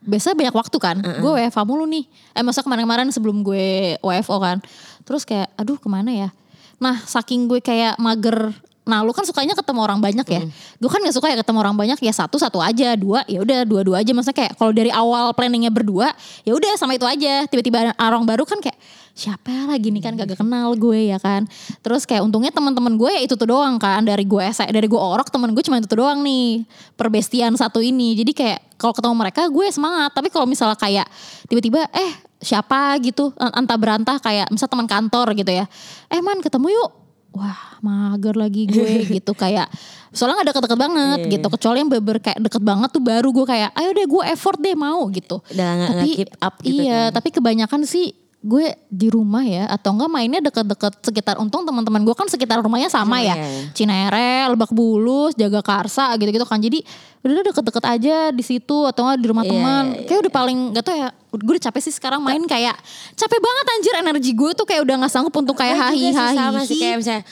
biasa 0.07 0.33
banyak 0.33 0.55
waktu 0.57 0.77
kan. 0.81 0.97
Gue 1.21 1.31
WFH 1.37 1.61
mulu 1.69 1.85
nih. 1.85 2.09
Eh 2.33 2.41
masa 2.41 2.65
kemarin-kemarin 2.65 3.13
sebelum 3.13 3.45
gue 3.45 4.01
WFO 4.01 4.37
kan. 4.41 4.57
Terus 5.05 5.29
kayak 5.29 5.53
aduh 5.61 5.77
ke 5.77 5.89
mana 5.93 6.15
ya. 6.17 6.29
Nah 6.77 7.01
saking 7.05 7.49
gue 7.49 7.61
kayak 7.65 7.97
mager. 7.97 8.53
Nah 8.87 9.03
lu 9.03 9.11
kan 9.11 9.27
sukanya 9.27 9.59
ketemu 9.59 9.83
orang 9.83 9.99
banyak 9.99 10.27
ya. 10.31 10.43
Gue 10.79 10.87
kan 10.87 11.03
gak 11.03 11.11
suka 11.11 11.27
ya 11.27 11.35
ketemu 11.43 11.59
orang 11.59 11.75
banyak 11.75 11.99
ya 11.99 12.13
satu 12.15 12.39
satu 12.39 12.63
aja, 12.63 12.95
dua 12.95 13.27
ya 13.27 13.43
udah 13.43 13.67
dua 13.67 13.83
dua 13.83 13.97
aja. 13.99 14.15
Maksudnya 14.15 14.47
kayak 14.47 14.53
kalau 14.55 14.71
dari 14.71 14.95
awal 14.95 15.35
planningnya 15.35 15.75
berdua 15.75 16.15
ya 16.47 16.55
udah 16.55 16.79
sama 16.79 16.95
itu 16.95 17.03
aja. 17.03 17.51
Tiba-tiba 17.51 17.91
orang 17.99 18.23
baru 18.23 18.47
kan 18.47 18.63
kayak 18.63 18.79
siapa 19.17 19.73
lagi 19.73 19.91
nih 19.91 20.03
kan 20.05 20.13
gak 20.15 20.39
kenal 20.39 20.79
gue 20.79 21.11
ya 21.11 21.19
kan. 21.19 21.51
Terus 21.83 22.07
kayak 22.07 22.23
untungnya 22.23 22.55
teman-teman 22.55 22.95
gue 22.95 23.11
ya 23.11 23.21
itu 23.27 23.35
tuh 23.35 23.51
doang 23.51 23.75
kan 23.81 24.07
dari 24.07 24.23
gue 24.23 24.45
S- 24.55 24.71
dari 24.71 24.87
gue 24.87 25.01
orok 25.01 25.35
temen 25.35 25.51
gue 25.51 25.65
cuma 25.67 25.83
itu 25.83 25.91
tuh 25.91 26.07
doang 26.07 26.23
nih 26.23 26.63
perbestian 26.95 27.59
satu 27.59 27.83
ini. 27.83 28.15
Jadi 28.15 28.31
kayak 28.39 28.79
kalau 28.79 28.95
ketemu 28.95 29.15
mereka 29.19 29.51
gue 29.51 29.67
semangat. 29.75 30.15
Tapi 30.15 30.31
kalau 30.31 30.47
misalnya 30.47 30.79
kayak 30.79 31.11
tiba-tiba 31.51 31.91
eh 31.91 32.13
siapa 32.39 32.95
gitu 33.01 33.33
entah 33.35 33.75
berantah 33.75 34.17
kayak 34.17 34.49
misal 34.49 34.67
teman 34.67 34.85
kantor 34.85 35.33
gitu 35.35 35.51
ya. 35.51 35.65
Eh 36.07 36.21
man 36.21 36.39
ketemu 36.39 36.69
yuk 36.71 36.91
wah 37.33 37.77
mager 37.79 38.33
lagi 38.33 38.65
gue 38.65 38.89
gitu 39.17 39.33
kayak 39.33 39.69
soalnya 40.09 40.41
gak 40.41 40.49
deket-deket 40.51 40.79
banget 40.81 41.19
Iya. 41.19 41.31
gitu 41.31 41.47
kecuali 41.51 41.77
yang 41.79 41.91
bener 41.93 42.17
kayak 42.17 42.39
deket 42.41 42.63
banget 42.63 42.89
tuh 42.89 43.03
baru 43.03 43.29
gue 43.31 43.45
kayak 43.47 43.71
ayo 43.75 43.91
deh 43.93 44.07
gue 44.07 44.23
effort 44.27 44.57
deh 44.57 44.73
mau 44.73 45.05
gitu 45.09 45.45
Udah 45.47 45.69
nggak- 45.77 45.91
nggak 45.93 46.07
keep 46.09 46.31
up 46.39 46.55
gitu 46.59 46.81
iya 46.81 47.09
kan. 47.09 47.21
tapi 47.21 47.29
kebanyakan 47.31 47.85
sih 47.85 48.17
gue 48.39 48.67
di 48.87 49.11
rumah 49.11 49.43
ya 49.43 49.67
atau 49.67 49.91
enggak 49.91 50.07
mainnya 50.09 50.41
deket-deket 50.41 51.03
sekitar 51.03 51.37
untung 51.37 51.67
teman-teman 51.67 52.01
gue 52.01 52.15
kan 52.15 52.25
sekitar 52.25 52.63
rumahnya 52.63 52.87
sama 52.87 53.19
Sama, 53.19 53.27
ya 53.27 53.35
iya. 53.35 53.69
Cinere, 53.75 54.33
Lebak 54.47 54.71
Bulus, 54.71 55.35
Jaga 55.35 55.61
Karsa 55.61 56.15
gitu-gitu 56.15 56.47
kan 56.47 56.57
jadi 56.57 56.79
udah 57.21 57.43
deket-deket 57.45 57.85
aja 57.85 58.17
di 58.31 58.41
situ 58.41 58.87
atau 58.87 59.03
enggak 59.05 59.19
di 59.19 59.27
rumah 59.27 59.43
Iya, 59.43 59.51
teman 59.51 59.85
iya, 59.91 60.03
kayak 60.07 60.21
udah 60.23 60.33
paling 60.33 60.59
gak 60.73 60.85
tau 60.85 60.95
ya 60.97 61.09
gue 61.39 61.53
udah 61.53 61.65
capek 61.67 61.81
sih 61.83 61.93
sekarang 61.93 62.21
main 62.21 62.41
kayak 62.43 62.77
capek 63.13 63.39
banget 63.39 63.65
anjir. 63.71 63.93
Energi 63.97 64.33
gue 64.33 64.51
tuh 64.53 64.65
kayak 64.65 64.83
udah 64.83 64.95
nggak 65.01 65.13
sanggup 65.13 65.33
untuk 65.33 65.55
kayak 65.55 65.77
sih 65.93 66.13
hahi-hahi. 66.13 66.37
sama 66.37 66.61
sih. 66.63 66.79
Kayak 66.79 66.97
misalnya 67.01 67.23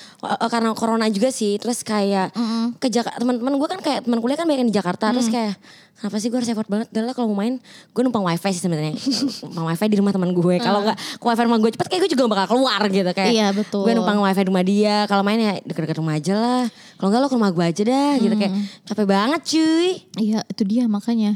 karena 0.44 0.68
corona 0.72 1.06
juga 1.08 1.28
sih. 1.28 1.56
Terus 1.56 1.80
kayak 1.80 2.32
ke 2.76 2.88
Jakarta 2.88 3.16
teman-teman 3.16 3.54
gue 3.54 3.68
kan 3.68 3.78
kayak 3.78 4.00
teman 4.02 4.18
kuliah 4.18 4.34
kan 4.34 4.44
banyak 4.44 4.60
yang 4.62 4.70
di 4.70 4.76
Jakarta. 4.76 5.10
Terus 5.10 5.28
kayak 5.28 5.54
kenapa 5.94 6.16
sih 6.18 6.28
gue 6.28 6.36
harus 6.36 6.48
effort 6.48 6.66
banget? 6.66 6.86
Udah 6.90 7.02
lah 7.02 7.14
kalau 7.14 7.28
mau 7.28 7.38
main 7.38 7.56
gue 7.62 8.02
numpang 8.02 8.22
wifi 8.22 8.50
sih 8.50 8.60
sebenarnya. 8.60 8.92
Numpang 9.44 9.66
wifi 9.66 9.84
di 9.86 9.96
rumah 9.96 10.10
teman 10.10 10.30
gue 10.30 10.54
kalau 10.58 10.80
nggak 10.82 10.96
ke 11.16 11.24
wifi 11.24 11.42
rumah 11.42 11.58
gue 11.58 11.70
cepet 11.72 11.86
kayak 11.86 12.00
gue 12.02 12.10
juga 12.12 12.24
bakal 12.26 12.46
keluar 12.52 12.80
gitu. 12.86 13.10
Kayak 13.10 13.30
Iya, 13.30 13.46
betul. 13.50 13.82
gue 13.82 13.92
numpang 13.94 14.18
wifi 14.18 14.40
di 14.40 14.48
rumah 14.48 14.64
dia. 14.64 14.96
Kalau 15.06 15.22
main 15.22 15.38
ya 15.38 15.52
deket-deket 15.60 15.96
rumah 15.98 16.14
aja 16.14 16.34
lah. 16.34 16.64
Kalau 16.94 17.08
nggak 17.08 17.20
lo 17.20 17.28
ke 17.28 17.36
rumah 17.36 17.50
gue 17.50 17.64
aja 17.64 17.82
dah 17.84 18.12
gitu. 18.18 18.34
Kayak 18.34 18.52
capek 18.84 19.06
banget 19.06 19.40
cuy. 19.44 19.90
Iya 20.16 20.38
itu 20.44 20.62
dia 20.64 20.84
makanya. 20.86 21.32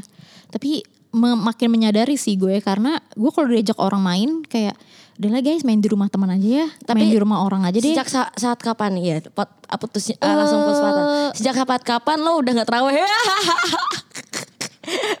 Tapi 0.49 0.81
me- 1.11 1.37
makin 1.37 1.69
menyadari 1.69 2.15
sih 2.15 2.33
gue 2.33 2.59
karena 2.59 2.97
gue 3.11 3.29
kalau 3.29 3.47
diajak 3.47 3.75
orang 3.75 3.99
main 3.99 4.29
kayak 4.43 4.77
udah 5.15 5.29
lah 5.29 5.41
guys 5.41 5.61
main 5.61 5.77
di 5.77 5.85
rumah 5.85 6.07
teman 6.07 6.29
aja 6.29 6.63
ya. 6.63 6.67
Tapi 6.81 6.95
main 6.97 7.11
di 7.11 7.19
rumah 7.19 7.41
orang 7.41 7.61
aja 7.61 7.75
deh. 7.75 7.91
Sejak 7.91 8.07
sa- 8.07 8.31
saat 8.33 8.55
kapan 8.57 8.95
ya? 8.95 9.19
Pot, 9.25 9.51
ah, 9.63 9.75
putusnya 9.75 10.15
ah, 10.17 10.31
langsung 10.33 10.63
putus 10.63 10.79
patah. 10.79 11.05
Sejak 11.33 11.55
kapan 11.55 11.79
kapan 11.81 12.17
lo 12.17 12.39
udah 12.39 12.51
gak 12.55 12.67
terawih? 12.67 12.95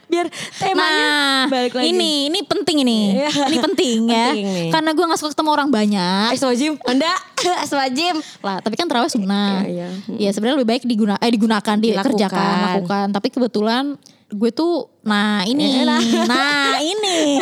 Biar 0.09 0.25
temanya 0.55 0.73
Nah, 0.73 1.45
balik 1.45 1.77
lagi. 1.77 1.93
ini 1.93 2.25
ini 2.25 2.39
penting 2.41 2.81
ini. 2.81 2.99
Iya. 3.19 3.29
ini 3.45 3.57
penting 3.61 3.97
ya. 4.07 4.27
Penting 4.31 4.47
nih. 4.47 4.69
Karena 4.71 4.89
gue 4.89 5.05
gak 5.05 5.19
suka 5.19 5.31
ketemu 5.31 5.49
orang 5.51 5.69
banyak. 5.69 6.27
Astagfirullahaladzim. 6.31 6.73
Anda 6.81 7.11
Astagfirullahaladzim. 7.61 8.15
lah 8.39 8.57
tapi 8.59 8.75
kan 8.75 8.87
terawih 8.87 9.09
sunnah 9.09 9.61
Iya, 9.61 9.87
ya 10.09 10.29
sebenarnya 10.31 10.57
lebih 10.57 10.69
baik 10.69 10.83
diguna 10.85 11.15
eh 11.17 11.27
digunakan 11.27 11.75
dikerjakan 11.75 12.55
lakukan 12.71 13.05
tapi 13.11 13.27
kebetulan 13.29 13.99
gue 14.29 14.49
tuh 14.49 14.87
nah 14.99 15.41
ini 15.41 15.79
Elah. 15.79 16.03
nah 16.25 16.75
ini 16.77 17.39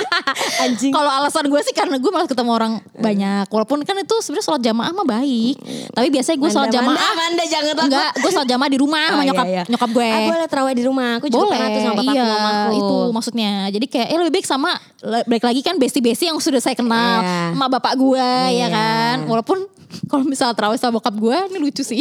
Anjing. 0.64 0.88
kalau 0.88 1.06
alasan 1.06 1.44
gue 1.44 1.60
sih 1.60 1.70
karena 1.70 1.94
gue 1.94 2.08
malas 2.08 2.24
ketemu 2.24 2.50
orang 2.50 2.72
banyak 2.90 3.44
walaupun 3.46 3.82
kan 3.82 3.92
itu 3.94 4.16
sebenarnya 4.18 4.40
sholat 4.42 4.62
jamaah 4.62 4.88
mah 4.90 5.04
baik 5.04 5.56
tapi 5.92 6.08
biasanya 6.08 6.36
gue 6.38 6.50
sholat 6.50 6.70
jamaah 6.70 6.96
Manda, 6.96 7.20
Manda, 7.20 7.44
jangan 7.44 7.72
takut. 7.74 7.84
enggak 7.86 8.10
gue 8.16 8.30
sholat 8.30 8.48
jamaah 8.48 8.70
di 8.70 8.78
rumah 8.78 9.04
sama 9.04 9.14
Oh, 9.14 9.20
iya, 9.20 9.28
nyokap 9.28 9.46
iya. 9.46 9.62
nyokap 9.66 9.90
gue 9.90 10.08
Ah, 10.08 10.20
boleh 10.24 10.48
terawih 10.48 10.74
di 10.74 10.84
rumah. 10.84 11.10
Aku 11.14 11.26
juga 11.26 11.44
boleh 11.44 11.52
pernah 11.52 11.68
tuh 11.68 11.80
sama 11.82 11.94
bapakku 11.94 12.14
iya 12.14 12.24
mamaku. 12.24 12.72
itu 12.74 12.96
maksudnya 13.12 13.52
jadi 13.68 13.86
kayak 13.86 14.08
ya 14.08 14.16
lebih 14.18 14.32
baik 14.34 14.46
sama 14.46 14.70
balik 15.28 15.44
lagi 15.44 15.60
kan 15.60 15.74
besti-besti 15.76 16.24
yang 16.26 16.38
sudah 16.38 16.58
saya 16.58 16.72
kenal 16.74 17.20
Iya. 17.20 17.52
sama 17.52 17.66
bapak 17.70 17.94
gue 17.94 18.28
ya 18.48 18.48
Iya. 18.50 18.66
kan 18.70 19.16
walaupun 19.26 19.58
kalau 20.10 20.24
misalnya 20.24 20.54
terawih 20.54 20.78
sama 20.78 20.96
bokap 20.96 21.14
gue 21.14 21.36
ini 21.48 21.58
lucu 21.60 21.82
sih 21.82 22.00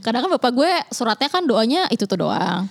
kadang 0.00 0.22
kan 0.22 0.30
bapak 0.32 0.50
gue 0.52 0.70
suratnya 0.88 1.26
kan 1.26 1.42
doanya 1.42 1.86
itu 1.88 2.04
tuh 2.04 2.18
doang 2.18 2.70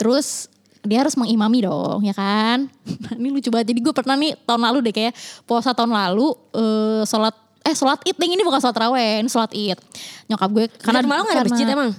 terus 0.00 0.48
dia 0.80 1.04
harus 1.04 1.12
mengimami 1.12 1.68
dong 1.68 2.00
ya 2.00 2.16
kan 2.16 2.64
Nah, 3.04 3.12
ini 3.20 3.28
lucu 3.28 3.52
banget 3.52 3.76
jadi 3.76 3.80
gue 3.84 3.92
pernah 3.92 4.16
nih 4.16 4.32
tahun 4.48 4.62
lalu 4.64 4.78
deh 4.88 4.94
kayak 4.96 5.12
puasa 5.44 5.76
tahun 5.76 5.92
lalu 5.92 6.32
eh 6.56 7.04
sholat 7.04 7.36
eh 7.60 7.76
sholat 7.76 8.00
id 8.08 8.16
ini 8.16 8.40
bukan 8.40 8.56
sholat 8.56 8.80
raweh 8.80 9.20
ini 9.20 9.28
sholat 9.28 9.52
id 9.52 9.76
nyokap 10.24 10.48
gue 10.48 10.64
Karena 10.80 11.04
malu 11.04 11.28
gak 11.28 11.36
ada 11.36 11.44
masjid 11.44 11.68
emang? 11.68 11.92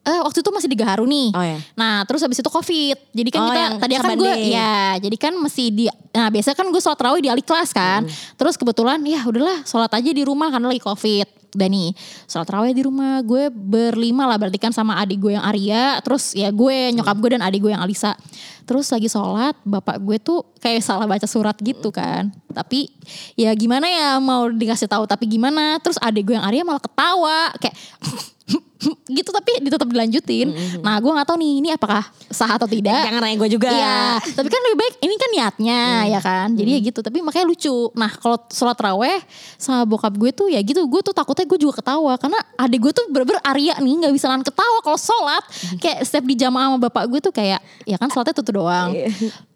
Eh 0.00 0.20
waktu 0.24 0.40
itu 0.40 0.48
masih 0.48 0.68
di 0.72 0.80
Gaharu 0.80 1.04
nih. 1.04 1.28
Oh, 1.36 1.44
ya. 1.44 1.60
Nah 1.76 2.08
terus 2.08 2.24
habis 2.24 2.40
itu 2.40 2.48
covid. 2.48 2.96
Jadi 3.12 3.28
kan 3.28 3.40
Oh, 3.44 3.46
kita 3.52 3.62
tadi 3.84 3.94
kan 4.00 4.16
gue 4.16 4.32
ya 4.48 4.96
jadi 4.96 5.16
kan 5.20 5.32
mesti 5.36 5.64
di 5.68 5.84
nah 6.16 6.32
biasa 6.32 6.56
kan 6.56 6.64
gue 6.72 6.80
sholat 6.80 6.96
terawih 6.96 7.20
di 7.20 7.28
alik 7.28 7.44
kelas 7.44 7.74
kan. 7.74 8.08
Hmm. 8.08 8.14
Terus 8.40 8.56
kebetulan 8.56 8.96
ya 9.04 9.20
udahlah 9.28 9.60
sholat 9.68 9.92
aja 9.92 10.10
di 10.14 10.22
rumah 10.24 10.48
karena 10.48 10.72
lagi 10.72 10.80
covid. 10.80 11.28
Dan 11.54 11.74
nih 11.74 11.90
sholat 12.26 12.46
terawih 12.46 12.72
di 12.72 12.82
rumah 12.86 13.20
gue 13.22 13.50
berlima 13.50 14.26
lah 14.26 14.38
berarti 14.38 14.58
kan 14.58 14.72
sama 14.74 14.98
adik 15.02 15.20
gue 15.20 15.32
yang 15.34 15.44
Arya. 15.44 15.98
Terus 16.02 16.34
ya 16.34 16.48
gue 16.50 16.94
nyokap 16.94 17.16
gue 17.18 17.30
dan 17.36 17.42
adik 17.42 17.66
gue 17.66 17.72
yang 17.72 17.82
Alisa. 17.82 18.14
Terus 18.64 18.86
lagi 18.94 19.10
sholat 19.10 19.58
bapak 19.66 19.98
gue 19.98 20.16
tuh 20.22 20.46
kayak 20.62 20.82
salah 20.82 21.06
baca 21.10 21.26
surat 21.26 21.56
gitu 21.58 21.90
kan. 21.90 22.30
Tapi 22.50 22.90
ya 23.34 23.50
gimana 23.58 23.86
ya 23.90 24.18
mau 24.22 24.46
dikasih 24.48 24.86
tahu 24.86 25.04
tapi 25.10 25.26
gimana. 25.26 25.78
Terus 25.82 25.98
adik 25.98 26.30
gue 26.30 26.34
yang 26.38 26.46
Arya 26.46 26.62
malah 26.62 26.82
ketawa 26.82 27.50
kayak 27.58 27.76
gitu 29.10 29.30
tapi 29.30 29.60
tetap 29.60 29.84
dilanjutin. 29.84 30.48
Nah 30.80 30.96
gue 30.98 31.10
nggak 31.12 31.28
tahu 31.28 31.36
nih 31.36 31.52
ini 31.60 31.68
apakah 31.74 32.00
sah 32.32 32.56
atau 32.56 32.64
tidak. 32.64 32.96
Jangan 33.06 33.20
nanya 33.20 33.36
gue 33.36 33.50
juga. 33.52 33.68
Iya, 33.68 34.16
tapi 34.32 34.48
kan 34.48 34.60
lebih 34.64 34.78
baik 34.80 34.94
ini 35.04 35.14
kan 35.20 35.30
niatnya 35.34 35.80
ya 36.08 36.20
kan. 36.22 36.48
Jadi 36.56 36.70
ya 36.70 36.80
gitu, 36.80 37.00
tapi 37.04 37.20
makanya 37.20 37.46
lucu. 37.50 37.92
Nah, 37.92 38.08
kalau 38.16 38.40
sholat 38.48 38.78
raweh 38.80 39.20
sama 39.60 39.84
bokap 39.84 40.14
gue 40.16 40.30
tuh 40.32 40.48
ya 40.48 40.60
gitu, 40.64 40.80
gue 40.88 41.00
tuh 41.04 41.12
takutnya 41.12 41.44
gue 41.44 41.58
juga 41.60 41.84
ketawa 41.84 42.16
karena 42.16 42.40
adik 42.56 42.80
gue 42.88 42.92
tuh 42.96 43.04
bener-bener 43.12 43.42
Arya 43.44 43.76
nih 43.82 43.94
nggak 44.06 44.12
bisa 44.16 44.26
nahan 44.32 44.44
ketawa 44.46 44.78
kalau 44.80 44.96
sholat. 44.98 45.42
Kayak 45.76 45.98
setiap 46.08 46.24
di 46.24 46.34
jamaah 46.40 46.72
sama 46.72 46.78
bapak 46.88 47.04
gue 47.10 47.20
tuh 47.20 47.32
kayak 47.34 47.60
ya 47.84 47.96
kan 48.00 48.08
sholatnya 48.08 48.32
tuh, 48.32 48.44
tuh 48.48 48.64
doang. 48.64 48.96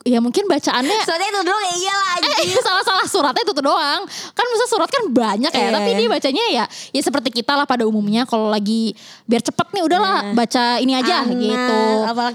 Ya 0.04 0.20
mungkin 0.20 0.44
bacaannya 0.44 1.00
Soalnya 1.08 1.28
itu 1.32 1.40
dong 1.48 1.60
ya 1.64 1.74
iyalah. 1.80 2.14
Eh, 2.44 2.60
salah-salah 2.68 3.08
suratnya 3.08 3.40
itu 3.40 3.56
tuh 3.56 3.64
doang. 3.64 4.04
Kan 4.36 4.46
bisa 4.52 4.64
surat 4.68 4.90
kan 4.92 5.08
banyak 5.08 5.48
ya, 5.48 5.64
Iya. 5.64 5.72
tapi 5.72 5.90
dia 5.96 6.08
bacanya 6.12 6.44
ya 6.52 6.64
ya 6.68 7.00
seperti 7.00 7.32
kita 7.32 7.56
lah 7.56 7.64
pada 7.64 7.88
umumnya 7.88 8.28
kalau 8.28 8.52
lagi 8.52 8.83
biar 9.24 9.40
cepet 9.40 9.66
nih 9.72 9.82
udahlah 9.86 10.34
baca 10.34 10.64
ini 10.76 10.92
aja 10.92 11.24
Anak, 11.24 11.40
gitu. 11.40 11.80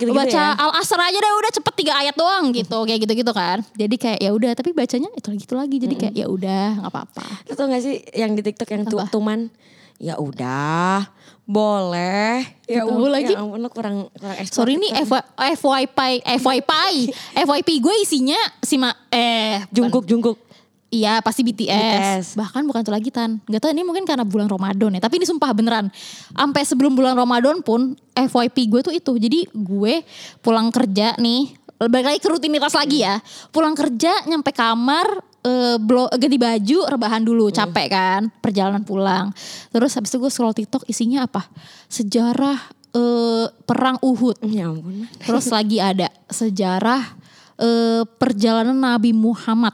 gitu-gitu 0.02 0.18
baca 0.18 0.42
ya. 0.50 0.58
Al 0.58 0.72
Asr 0.80 0.98
aja 0.98 1.18
deh 1.20 1.34
udah 1.38 1.52
cepet 1.54 1.74
tiga 1.78 1.94
ayat 2.00 2.16
doang 2.16 2.50
gitu, 2.50 2.78
kayak 2.88 3.00
gitu-gitu 3.06 3.32
kan. 3.36 3.62
Jadi 3.76 3.96
kayak 4.00 4.20
ya 4.24 4.32
udah, 4.34 4.52
tapi 4.58 4.74
bacanya 4.74 5.10
itu 5.14 5.28
lagi 5.30 5.44
itu 5.46 5.56
lagi. 5.56 5.76
Jadi 5.78 5.96
kayak 6.00 6.14
ya 6.16 6.26
udah 6.26 6.66
nggak 6.82 6.92
apa-apa. 6.92 7.26
Tau 7.52 7.68
gak 7.68 7.82
sih 7.84 8.02
yang 8.16 8.34
di 8.34 8.42
TikTok 8.42 8.70
yang 8.72 8.84
tu- 8.88 8.98
Apa? 8.98 9.12
tuman? 9.12 9.52
Ya 10.00 10.16
udah, 10.16 11.12
boleh. 11.44 12.48
Ya 12.72 12.88
udah, 12.88 13.12
lagi. 13.12 13.36
Ya 13.36 13.44
ampun 13.44 13.68
kurang 13.68 14.08
kurang 14.16 14.36
ekspor. 14.40 14.64
Sorry 14.64 14.80
nih 14.80 15.04
FY, 15.04 15.22
FYP 15.60 16.00
FYP 16.40 16.72
FYP 17.44 17.70
gue 17.84 17.96
isinya 18.00 18.40
si 18.64 18.80
ma 18.80 18.96
eh 19.12 19.60
jungkuk 19.68 20.08
jungkuk. 20.08 20.49
Iya 20.90 21.22
pasti 21.22 21.42
BTS. 21.42 21.70
BTS. 21.70 22.26
Bahkan 22.34 22.62
bukan 22.66 22.82
itu 22.82 22.90
lagi 22.90 23.10
Tan. 23.10 23.38
Gak 23.46 23.62
tau 23.62 23.70
ini 23.70 23.82
mungkin 23.82 24.04
karena 24.04 24.26
bulan 24.26 24.46
Ramadan 24.46 24.90
ya. 24.90 25.00
Tapi 25.00 25.18
ini 25.18 25.26
sumpah 25.26 25.54
beneran. 25.54 25.94
Sampai 26.30 26.66
sebelum 26.66 26.92
bulan 26.92 27.14
Ramadan 27.14 27.62
pun 27.62 27.94
FYP 28.12 28.66
gue 28.68 28.82
tuh 28.82 28.92
itu. 28.92 29.14
Jadi 29.16 29.40
gue 29.50 30.02
pulang 30.40 30.70
kerja 30.70 31.14
nih. 31.16 31.54
Balik 31.80 32.06
lagi 32.08 32.20
ke 32.20 32.28
rutinitas 32.28 32.74
lagi 32.74 33.02
ya. 33.02 33.22
Pulang 33.50 33.74
kerja 33.74 34.26
nyampe 34.26 34.50
kamar. 34.50 35.06
eh, 35.40 35.80
blo- 35.80 36.12
ganti 36.12 36.36
baju 36.36 36.78
rebahan 36.86 37.24
dulu 37.24 37.48
capek 37.48 37.88
kan 37.88 38.28
perjalanan 38.44 38.84
pulang 38.84 39.32
terus 39.72 39.96
habis 39.96 40.12
itu 40.12 40.20
gue 40.20 40.28
scroll 40.28 40.52
TikTok 40.52 40.84
isinya 40.84 41.24
apa 41.24 41.48
sejarah 41.88 42.60
eh, 42.92 43.48
perang 43.64 43.96
Uhud 44.04 44.36
Ya 44.44 44.68
ampun. 44.68 45.08
terus 45.24 45.48
lagi 45.48 45.80
ada 45.80 46.12
sejarah 46.28 47.16
eh, 47.56 48.04
perjalanan 48.20 48.76
Nabi 48.76 49.16
Muhammad. 49.16 49.72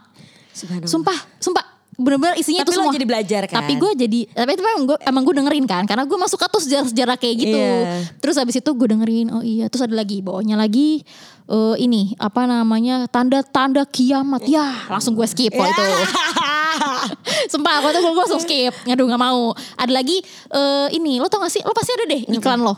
Sumpah, 0.88 1.18
sumpah 1.36 1.76
bener-bener 1.96 2.36
isinya 2.36 2.60
Tapi 2.60 2.76
itu 2.76 2.76
semua. 2.76 2.92
jadi 2.92 3.06
belajar 3.08 3.42
kan? 3.48 3.56
Tapi 3.64 3.72
gue 3.80 3.90
jadi, 3.96 4.20
tapi 4.28 4.50
itu 4.52 4.60
emang 4.60 4.84
gue 4.84 4.96
emang 5.00 5.22
gue 5.24 5.34
dengerin 5.40 5.64
kan, 5.64 5.82
karena 5.88 6.04
gue 6.04 6.18
masuk 6.20 6.44
tuh 6.44 6.60
sejarah-sejarah 6.60 7.16
kayak 7.16 7.36
gitu. 7.40 7.56
Iya. 7.56 8.04
Terus 8.20 8.36
habis 8.36 8.56
itu 8.60 8.70
gue 8.76 8.88
dengerin, 8.92 9.32
oh 9.32 9.40
iya. 9.40 9.72
Terus 9.72 9.88
ada 9.88 9.96
lagi 9.96 10.20
bawahnya 10.20 10.60
lagi 10.60 11.00
eh, 11.48 11.74
ini 11.80 12.12
apa 12.20 12.44
namanya 12.44 13.08
tanda-tanda 13.08 13.88
kiamat. 13.88 14.44
Ya 14.44 14.84
langsung 14.92 15.16
gue 15.16 15.24
skip 15.24 15.56
kalau 15.56 15.72
itu. 15.72 15.84
Sumpah, 17.56 17.80
gue 17.80 17.90
tuh 17.96 18.00
gue 18.04 18.12
langsung 18.28 18.44
skip. 18.44 18.76
Aduh 18.84 19.08
nggak 19.08 19.22
mau. 19.22 19.56
Ada 19.80 19.92
lagi 19.96 20.20
eh, 20.52 20.88
ini, 20.92 21.16
lo 21.16 21.32
tau 21.32 21.40
gak 21.40 21.52
sih? 21.52 21.64
Lo 21.64 21.72
pasti 21.72 21.96
ada 21.96 22.04
deh 22.12 22.28
iklan 22.28 22.60
lo, 22.60 22.76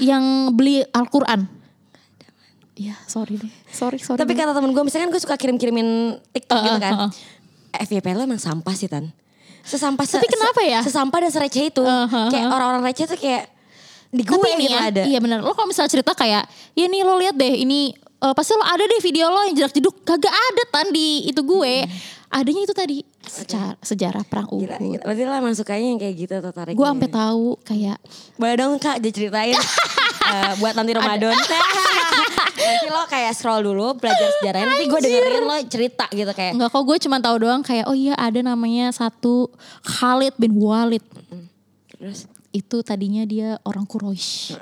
yang 0.00 0.56
beli 0.56 0.80
Al-Quran. 0.88 1.57
Iya, 2.78 2.94
sorry 3.04 3.34
deh. 3.34 3.50
Sorry, 3.68 3.98
sorry. 3.98 4.16
Tapi 4.16 4.32
deh. 4.32 4.38
kata 4.38 4.54
temen 4.54 4.70
gue, 4.70 4.80
misalkan 4.80 5.10
gue 5.10 5.18
suka 5.18 5.34
kirim-kirimin 5.34 5.88
TikTok 6.30 6.54
Uh, 6.54 6.64
gitu 6.64 6.78
uh, 6.78 6.80
kan. 6.80 6.92
uh, 6.94 7.02
uh. 7.04 7.10
FYP 7.76 8.06
lo 8.12 8.22
emang 8.22 8.38
sampah 8.38 8.72
sih 8.72 8.86
Tan. 8.86 9.10
Sesampah 9.60 10.06
Tapi 10.06 10.24
se- 10.24 10.32
kenapa 10.32 10.60
ya? 10.62 10.80
Sesampah 10.80 11.18
dan 11.20 11.30
sereceh 11.30 11.68
itu. 11.68 11.82
Uh, 11.82 12.06
uh, 12.06 12.30
Kayak 12.30 12.46
uh. 12.46 12.54
orang-orang 12.54 12.82
receh 12.86 13.04
tuh 13.04 13.18
kayak 13.18 13.50
di 14.08 14.22
gue 14.22 14.32
Tapi 14.32 14.48
ini 14.54 14.64
gitu 14.64 14.72
ya, 14.72 14.88
ada. 14.88 15.02
iya 15.04 15.18
benar. 15.18 15.42
Lo 15.42 15.52
kalau 15.52 15.68
misalnya 15.68 15.90
cerita 15.90 16.14
kayak, 16.14 16.48
ya 16.72 16.86
nih 16.86 17.02
lo 17.02 17.18
lihat 17.18 17.36
deh 17.36 17.54
ini 17.58 17.92
eh, 17.92 18.32
pasti 18.32 18.54
lo 18.54 18.64
ada 18.64 18.80
deh 18.80 18.96
video 18.98 19.28
lo 19.28 19.44
yang 19.44 19.52
jerak 19.52 19.68
jeduk 19.70 20.00
kagak 20.00 20.32
ada 20.32 20.62
tan 20.70 20.88
di 20.88 21.28
itu 21.28 21.36
gue. 21.38 21.84
Adanya 22.28 22.60
itu 22.62 22.72
tadi 22.72 22.96
secara, 23.20 23.76
sejarah 23.80 24.20
perang 24.22 24.48
Uhud. 24.48 24.64
gila. 24.64 24.76
Berarti 25.02 25.22
lo 25.22 25.34
emang 25.34 25.52
sukanya 25.52 25.86
yang 25.86 25.98
kayak 25.98 26.14
gitu 26.18 26.34
tertariknya. 26.38 26.76
Gue 26.76 26.86
sampai 26.86 27.10
tahu 27.10 27.44
kayak 27.62 27.98
Boleh 28.36 28.54
dong 28.56 28.72
kak 28.78 28.96
diceritain. 28.98 29.52
Eh, 30.28 30.52
buat 30.60 30.76
nanti 30.76 30.92
Ramadan. 30.92 31.32
nanti 32.68 32.86
lo 32.92 33.02
kayak 33.08 33.32
scroll 33.32 33.62
dulu 33.64 33.96
belajar 33.96 34.28
sejarahnya. 34.38 34.68
Nanti 34.68 34.84
gue 34.84 35.00
dengerin 35.00 35.44
lo 35.48 35.56
cerita 35.64 36.04
gitu 36.12 36.32
kayak. 36.36 36.52
Enggak 36.54 36.70
kok 36.70 36.84
gue 36.84 36.96
cuma 37.08 37.16
tahu 37.18 37.36
doang 37.40 37.62
kayak 37.64 37.88
oh 37.88 37.96
iya 37.96 38.14
ada 38.20 38.40
namanya 38.44 38.92
satu 38.92 39.48
Khalid 39.82 40.36
bin 40.36 40.60
Walid. 40.60 41.04
Terus 41.96 42.28
Itu 42.52 42.80
tadinya 42.80 43.24
dia 43.28 43.56
orang 43.64 43.84
Quraisy. 43.84 44.56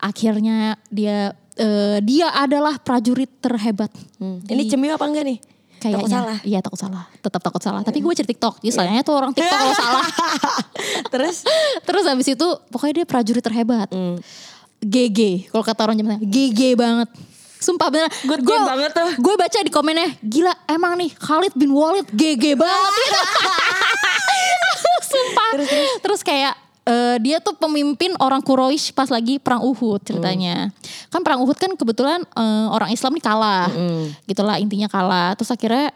Akhirnya 0.00 0.76
dia 0.88 1.32
eh, 1.56 1.98
dia 2.04 2.32
adalah 2.32 2.80
prajurit 2.80 3.28
terhebat. 3.40 3.92
ini 4.20 4.68
cemil 4.68 4.96
apa 4.96 5.04
enggak 5.08 5.24
nih? 5.28 5.38
Kayaknya 5.82 5.98
Takut 5.98 6.10
salah. 6.14 6.38
Iya 6.46 6.58
takut 6.62 6.78
salah. 6.78 7.04
Tetap 7.18 7.40
takut 7.42 7.62
salah. 7.62 7.82
Tapi 7.82 7.98
gue 7.98 8.12
cari 8.14 8.28
TikTok. 8.30 8.62
Jadi 8.62 8.70
soalnya 8.70 9.02
tuh 9.02 9.18
orang 9.18 9.34
TikTok 9.34 9.58
kalau 9.58 9.74
salah. 9.74 10.06
Terus 11.12 11.36
Terus 11.90 12.04
habis 12.06 12.26
itu 12.30 12.46
pokoknya 12.70 13.02
dia 13.02 13.06
prajurit 13.06 13.42
terhebat. 13.42 13.90
GG 14.82 15.50
kalau 15.54 15.64
kata 15.64 15.80
orang 15.86 15.96
zaman 15.96 16.18
GG 16.20 16.74
banget. 16.74 17.08
Sumpah 17.62 17.88
bener. 17.94 18.10
Good 18.26 18.42
Gua- 18.42 18.58
game 18.58 18.66
banget 18.66 18.90
tuh. 18.90 19.10
Gue 19.22 19.34
baca 19.38 19.58
di 19.62 19.70
komennya, 19.70 20.18
gila 20.18 20.50
emang 20.66 20.98
nih 20.98 21.14
Khalid 21.14 21.54
bin 21.54 21.70
Walid 21.70 22.10
GG 22.10 22.58
banget. 22.58 22.92
Sumpah. 25.12 25.50
Terus, 26.02 26.20
kayak 26.26 26.58
eh, 26.82 27.16
dia 27.22 27.38
tuh 27.38 27.54
pemimpin 27.54 28.16
orang 28.18 28.42
Quraisy 28.42 28.90
pas 28.90 29.06
lagi 29.06 29.38
perang 29.38 29.62
Uhud 29.62 30.02
ceritanya. 30.02 30.74
Kan 31.12 31.22
perang 31.22 31.46
Uhud 31.46 31.54
kan 31.54 31.70
kebetulan 31.78 32.26
eh, 32.26 32.66
orang 32.66 32.90
Islam 32.90 33.14
nih 33.14 33.22
kalah. 33.22 33.70
Gitulah 34.26 34.58
intinya 34.58 34.90
kalah. 34.90 35.38
Terus 35.38 35.54
akhirnya 35.54 35.94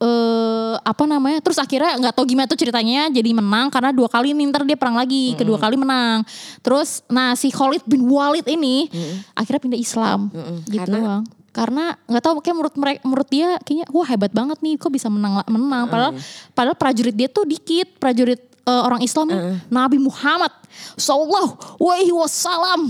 eh 0.00 0.74
apa 0.80 1.04
namanya 1.04 1.44
terus 1.44 1.60
akhirnya 1.60 2.00
nggak 2.00 2.14
tahu 2.16 2.24
gimana 2.24 2.48
tuh 2.48 2.56
ceritanya 2.56 3.12
jadi 3.12 3.36
menang 3.36 3.68
karena 3.68 3.92
dua 3.92 4.08
kali 4.08 4.32
nih 4.32 4.48
ntar 4.48 4.64
dia 4.64 4.78
perang 4.80 4.96
lagi 4.96 5.36
kedua 5.36 5.60
kali 5.60 5.76
menang. 5.76 6.24
Terus 6.64 7.04
nah 7.12 7.36
si 7.36 7.52
Khalid 7.52 7.84
bin 7.84 8.08
Walid 8.08 8.48
ini 8.48 8.88
akhirnya 9.36 9.60
pindah 9.60 9.80
Islam. 9.80 10.32
Gitu 10.64 10.80
Karena? 10.80 10.96
doang. 10.96 11.22
Karena 11.50 11.84
nggak 12.08 12.22
tahu 12.24 12.40
kayak 12.40 12.56
menurut 12.56 12.74
mereka 12.80 13.00
menurut 13.04 13.28
dia 13.28 13.48
kayaknya 13.60 13.86
wah 13.92 14.06
hebat 14.08 14.32
banget 14.32 14.58
nih 14.64 14.74
kok 14.80 14.88
bisa 14.88 15.12
menang 15.12 15.44
menang. 15.52 15.84
Padahal 15.90 16.12
padahal 16.56 16.76
prajurit 16.80 17.12
dia 17.12 17.28
tuh 17.28 17.44
dikit 17.44 18.00
prajurit 18.00 18.40
eh, 18.64 18.82
orang 18.86 19.04
Islam 19.04 19.28
Nabi 19.68 20.00
Muhammad 20.00 20.54
Sallallahu 20.96 21.76
Alaihi 21.76 22.14
Wasallam. 22.16 22.88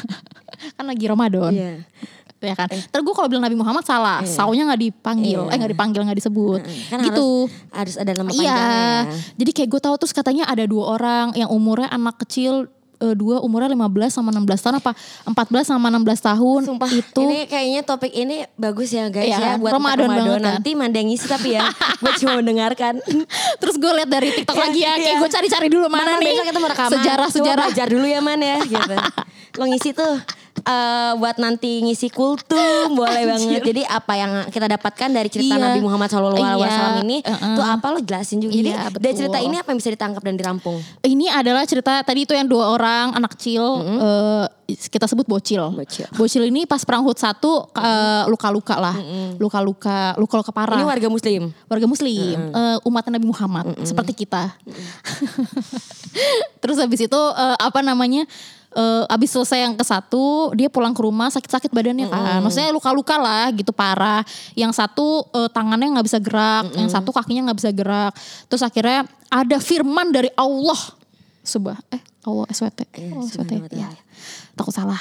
Kan 0.76 0.84
lagi 0.88 1.04
Ramadan. 1.06 1.52
Iya. 1.54 1.72
Ya 2.40 2.54
kan. 2.54 2.68
Terus 2.68 3.02
gue 3.02 3.12
kalau 3.12 3.28
bilang 3.28 3.44
Nabi 3.44 3.54
Muhammad 3.54 3.84
salah, 3.84 4.24
saunya 4.24 4.64
nggak 4.66 4.80
dipanggil, 4.82 5.40
Iya. 5.42 5.52
eh 5.52 5.56
nggak 5.56 5.72
dipanggil 5.72 6.00
nggak 6.02 6.18
disebut, 6.18 6.60
Kan 6.88 6.98
gitu. 7.02 7.46
harus 7.70 7.92
harus 7.92 7.94
ada 7.96 8.12
nama 8.14 8.28
Iya, 8.28 8.40
panjangnya. 8.48 8.80
ya. 8.80 9.00
jadi 9.36 9.50
kayak 9.52 9.68
gue 9.68 9.80
tahu 9.82 9.94
terus 9.96 10.12
katanya 10.12 10.44
ada 10.44 10.64
dua 10.64 10.84
orang 10.90 11.26
yang 11.34 11.48
umurnya 11.48 11.88
anak 11.88 12.16
kecil 12.18 12.68
eh, 12.98 13.14
dua 13.14 13.40
umurnya 13.40 13.68
15 13.70 13.88
sama 14.10 14.28
16 14.30 14.44
tahun 14.60 14.76
apa 14.78 14.92
14 15.24 15.64
sama 15.66 15.88
16 15.88 16.04
tahun 16.22 16.60
Sumpah 16.66 16.90
itu 16.90 17.20
ini 17.22 17.38
kayaknya 17.44 17.80
topik 17.82 18.12
ini 18.12 18.44
bagus 18.54 18.88
ya 18.90 19.08
guys 19.08 19.24
Iya 19.24 19.34
ya 19.34 19.40
kan? 19.40 19.56
buat 19.58 19.72
Ramadan 19.72 20.04
Ramadan, 20.04 20.20
banget 20.22 20.36
kan? 20.38 20.52
nanti 20.54 20.70
mandang 20.74 21.06
ngisi 21.08 21.24
tapi 21.24 21.48
ya 21.56 21.64
gue 21.96 22.12
cuma 22.18 22.32
mendengarkan 22.36 23.00
terus 23.60 23.74
gue 23.74 23.92
lihat 23.94 24.10
dari 24.10 24.28
TikTok 24.34 24.52
lagi 24.54 24.80
ya 24.80 24.92
kayak 24.94 25.06
Iya. 25.06 25.16
gue 25.18 25.30
cari-cari 25.30 25.68
dulu 25.68 25.86
mana, 25.88 26.16
nih 26.16 26.28
besok 26.30 26.44
kita 26.46 26.60
sejarah 26.92 27.28
sejarah 27.30 27.66
belajar 27.66 27.86
dulu 27.88 28.04
ya 28.04 28.20
man 28.20 28.36
ya 28.38 28.56
gitu 28.60 28.94
lo 29.58 29.64
ngisi 29.64 29.90
tuh 29.90 30.14
eh, 30.62 31.12
buat 31.16 31.36
nanti 31.36 31.80
ngisi 31.82 32.08
kultum 32.08 32.92
boleh 32.98 33.22
banget 33.26 33.62
jadi 33.62 33.82
apa 33.86 34.12
yang 34.14 34.32
kita 34.48 34.66
dapatkan 34.68 35.08
dari 35.10 35.28
cerita 35.28 35.56
Iya. 35.56 35.72
Nabi 35.72 35.80
Muhammad 35.82 36.08
SAW 36.08 36.36
Iya, 36.36 37.02
ini 37.02 37.18
uh-uh. 37.24 37.56
tuh 37.58 37.64
apa 37.64 37.86
lo 37.90 37.98
jelasin 37.98 38.38
juga 38.38 38.52
jadi 38.54 38.70
Iya, 38.70 38.80
dari 38.92 39.12
betul. 39.12 39.18
cerita 39.24 39.38
ini 39.40 39.56
apa 39.58 39.68
yang 39.72 39.78
bisa 39.78 39.90
ditangkap 39.90 40.22
dan 40.22 40.34
dirampung 40.36 40.78
ini 41.02 41.26
adalah 41.26 41.64
cerita 41.64 42.04
tadi 42.04 42.28
itu 42.28 42.32
yang 42.36 42.46
dua 42.46 42.76
orang 42.76 43.16
anak 43.16 43.34
kecil 43.34 43.62
eh, 43.82 44.46
kita 44.70 45.10
sebut 45.10 45.26
bocil. 45.26 45.74
Bocil. 46.14 46.46
ini 46.46 46.62
pas 46.62 46.78
perang 46.86 47.02
Hud 47.02 47.18
satu 47.18 47.66
eh, 47.74 48.22
luka-luka 48.30 48.78
lah, 48.78 48.94
luka-luka, 49.34 50.14
luka-luka 50.14 50.54
parah. 50.54 50.78
ini 50.78 50.86
warga 50.86 51.08
muslim 51.10 51.50
warga 51.66 51.86
muslim, 51.90 52.38
eh, 52.38 52.78
umat 52.86 53.02
Nabi 53.10 53.26
Muhammad 53.26 53.74
seperti 53.82 54.14
kita. 54.14 54.54
Terus 56.62 56.76
habis 56.78 57.00
itu 57.02 57.20
eh, 57.34 57.56
apa 57.58 57.80
namanya? 57.82 58.26
Eh, 58.74 59.04
abis 59.14 59.30
selesai 59.34 59.58
yang 59.66 59.74
ke 59.74 59.84
satu 59.86 60.54
dia 60.54 60.70
pulang 60.70 60.94
ke 60.94 61.02
rumah 61.02 61.30
sakit-sakit 61.30 61.70
badannya 61.70 62.06
kan. 62.10 62.38
Maksudnya 62.44 62.70
luka-luka 62.70 63.16
lah 63.18 63.50
gitu 63.54 63.70
parah. 63.74 64.22
Yang 64.54 64.78
satu 64.78 65.26
eh, 65.34 65.48
tangannya 65.50 65.98
nggak 65.98 66.06
bisa 66.06 66.18
gerak 66.22 66.70
yang 66.76 66.90
satu 66.90 67.10
kakinya 67.10 67.50
nggak 67.50 67.58
bisa 67.58 67.70
gerak. 67.74 68.12
Terus 68.46 68.62
akhirnya 68.62 69.06
ada 69.30 69.56
firman 69.58 70.10
dari 70.14 70.30
Allah. 70.38 70.78
Subah 71.40 71.78
eh 71.88 72.02
Allah 72.28 72.46
SWT 72.52 73.00
Allah 73.00 73.24
SWT 73.24 73.72
ya 73.72 73.88
takut 74.60 74.76
salah. 74.76 75.00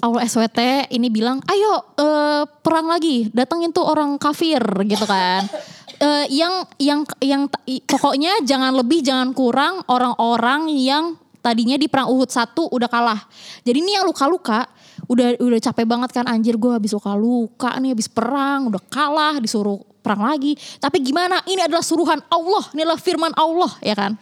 Allah 0.00 0.24
SWT 0.24 0.88
ini 0.88 1.12
bilang, 1.12 1.44
ayo 1.44 1.92
eh, 2.00 2.42
perang 2.64 2.88
lagi, 2.88 3.28
datengin 3.36 3.68
tuh 3.68 3.84
orang 3.84 4.16
kafir 4.16 4.60
gitu 4.88 5.04
kan. 5.04 5.44
Eh, 5.96 6.28
yang 6.28 6.68
yang 6.76 7.08
yang 7.24 7.48
pokoknya 7.88 8.44
jangan 8.44 8.76
lebih 8.76 9.00
jangan 9.00 9.32
kurang 9.32 9.80
orang-orang 9.88 10.68
yang 10.68 11.16
tadinya 11.46 11.78
di 11.78 11.86
perang 11.86 12.10
Uhud 12.10 12.26
satu 12.26 12.66
udah 12.74 12.90
kalah. 12.90 13.22
Jadi 13.62 13.78
ini 13.78 13.94
yang 13.94 14.02
luka-luka 14.02 14.66
udah 15.06 15.38
udah 15.38 15.60
capek 15.62 15.86
banget 15.86 16.10
kan 16.10 16.26
anjir 16.26 16.58
gue 16.58 16.72
habis 16.74 16.90
luka-luka 16.90 17.70
nih 17.78 17.94
habis 17.94 18.10
perang 18.10 18.66
udah 18.66 18.82
kalah 18.90 19.38
disuruh 19.38 19.78
perang 20.02 20.22
lagi. 20.26 20.54
Tapi 20.78 21.02
gimana? 21.02 21.42
Ini 21.46 21.66
adalah 21.66 21.82
suruhan 21.82 22.22
Allah, 22.30 22.64
ini 22.74 22.86
adalah 22.86 22.98
firman 22.98 23.34
Allah 23.34 23.70
ya 23.82 23.94
kan. 23.94 24.14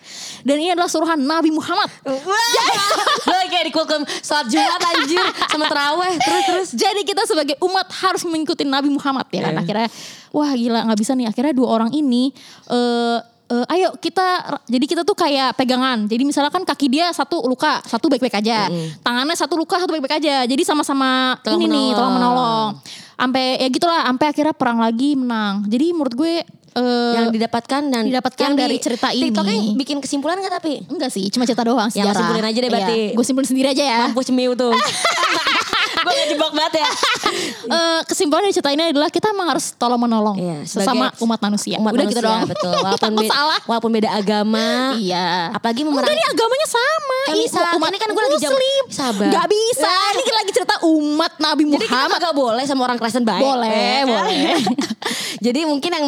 Dan 0.45 0.57
ini 0.61 0.73
adalah 0.73 0.89
suruhan 0.89 1.21
Nabi 1.21 1.53
Muhammad. 1.53 1.89
Gue 2.05 3.41
kayak 3.53 3.65
di 3.69 3.73
kultum 3.73 4.05
salat 4.25 4.49
Jumat 4.53 4.81
anjir 4.81 5.25
sama 5.49 5.69
terawih 5.69 6.17
terus 6.21 6.45
terus 6.45 6.69
Jadi 6.77 7.01
kita 7.05 7.25
sebagai 7.25 7.57
umat 7.65 7.89
harus 8.05 8.25
mengikuti 8.29 8.65
Nabi 8.69 8.93
Muhammad 8.93 9.29
ya 9.33 9.49
kan. 9.49 9.57
Iya. 9.57 9.61
Akhirnya 9.65 9.89
wah 10.33 10.53
gila 10.53 10.81
nggak 10.89 11.01
bisa 11.01 11.13
nih. 11.17 11.29
Akhirnya 11.29 11.53
dua 11.57 11.69
orang 11.73 11.93
ini 11.93 12.33
eh 12.69 13.34
eh, 13.51 13.75
ayo 13.77 13.97
kita 14.01 14.61
jadi 14.65 14.85
kita 14.89 15.03
tuh 15.05 15.17
kayak 15.17 15.57
pegangan. 15.59 16.09
Jadi 16.09 16.23
misalnya 16.25 16.53
kan 16.53 16.65
kaki 16.65 16.87
dia 16.89 17.13
satu 17.13 17.45
luka, 17.45 17.81
satu 17.85 18.09
baik-baik 18.09 18.41
aja. 18.41 18.69
Tangannya 19.05 19.37
satu 19.37 19.55
luka, 19.59 19.77
satu 19.81 19.93
baik-baik 19.93 20.21
aja. 20.23 20.45
Jadi 20.49 20.63
sama-sama 20.65 21.37
Tolong 21.45 21.61
ini 21.61 21.67
nih, 21.69 21.73
menolong. 21.73 21.97
tolong 21.97 22.15
menolong. 22.17 22.69
Sampai 23.15 23.45
ya 23.63 23.69
gitulah, 23.71 24.01
sampai 24.05 24.27
akhirnya 24.33 24.55
perang 24.57 24.79
lagi 24.83 25.11
menang. 25.15 25.55
Jadi 25.71 25.87
menurut 25.95 26.15
gue 26.19 26.35
eh 26.75 27.13
yang 27.15 27.31
didapatkan 27.31 27.83
dan 27.85 28.03
didapatkan 28.05 28.45
yang 28.45 28.57
dari 28.57 28.77
cerita 28.77 29.09
ini. 29.09 29.31
TikToknya 29.31 29.57
bikin 29.75 29.97
kesimpulan 29.99 30.39
gak 30.39 30.55
tapi 30.55 30.83
enggak 30.85 31.09
sih, 31.09 31.27
cuma 31.29 31.45
cerita 31.45 31.63
doang 31.63 31.87
Ya, 31.89 32.03
sejarah. 32.05 32.19
simpulin 32.19 32.45
aja 32.45 32.59
deh 32.59 32.69
berarti. 32.69 32.99
Iya, 33.05 33.15
gue 33.15 33.25
simpulin 33.25 33.47
sendiri 33.47 33.69
aja 33.71 33.85
ya. 33.85 33.99
mampus 34.05 34.27
cemiu 34.27 34.53
tuh 34.53 34.75
gue 35.97 36.13
ngejebak 36.13 36.53
banget 36.53 36.75
ya 36.79 36.91
Eh, 37.65 38.01
kesimpulan 38.05 38.45
dari 38.45 38.53
cerita 38.53 38.69
ini 38.69 38.85
adalah 38.87 39.09
kita 39.09 39.31
emang 39.31 39.49
harus 39.49 39.73
tolong 39.73 39.97
menolong 39.97 40.37
Iya, 40.37 40.63
sesama 40.65 41.09
umat 41.17 41.41
manusia. 41.41 41.75
umat 41.77 41.91
Udah 41.91 42.05
manusia 42.05 42.13
gitu 42.13 42.23
doang. 42.23 42.43
betul 42.45 42.77
walaupun 42.85 43.13
be- 43.17 43.27
salah. 43.27 43.59
walaupun 43.65 43.91
beda 43.91 44.11
agama 44.13 44.95
Iya. 44.95 45.51
apalagi 45.51 45.81
Enggak 45.81 45.97
memerangi 45.97 46.15
nih 46.15 46.27
agamanya 46.29 46.69
sama. 46.69 47.19
Kan 47.25 47.35
bisa, 47.37 47.61
umat 47.73 47.89
ini 47.89 47.99
kan 47.99 48.11
gue 48.11 48.23
lagi 48.23 48.39
jam- 48.39 48.53
muslim. 48.53 48.83
sabar. 48.87 49.31
Gak 49.33 49.47
bisa. 49.49 49.95
Ini 50.15 50.23
kan 50.23 50.35
lagi 50.37 50.53
cerita 50.53 50.75
umat 50.85 51.33
Nabi 51.37 51.63
jadi 51.65 51.73
kita 51.81 51.97
Muhammad. 51.97 52.21
gak 52.21 52.35
boleh 52.37 52.65
sama 52.65 52.81
orang 52.85 52.99
Kristen 52.99 53.25
baik 53.25 53.41
Boleh, 53.41 53.73
kan? 53.97 54.05
boleh. 54.07 54.55
jadi 55.41 55.61
mungkin 55.65 55.91
yang 55.91 56.05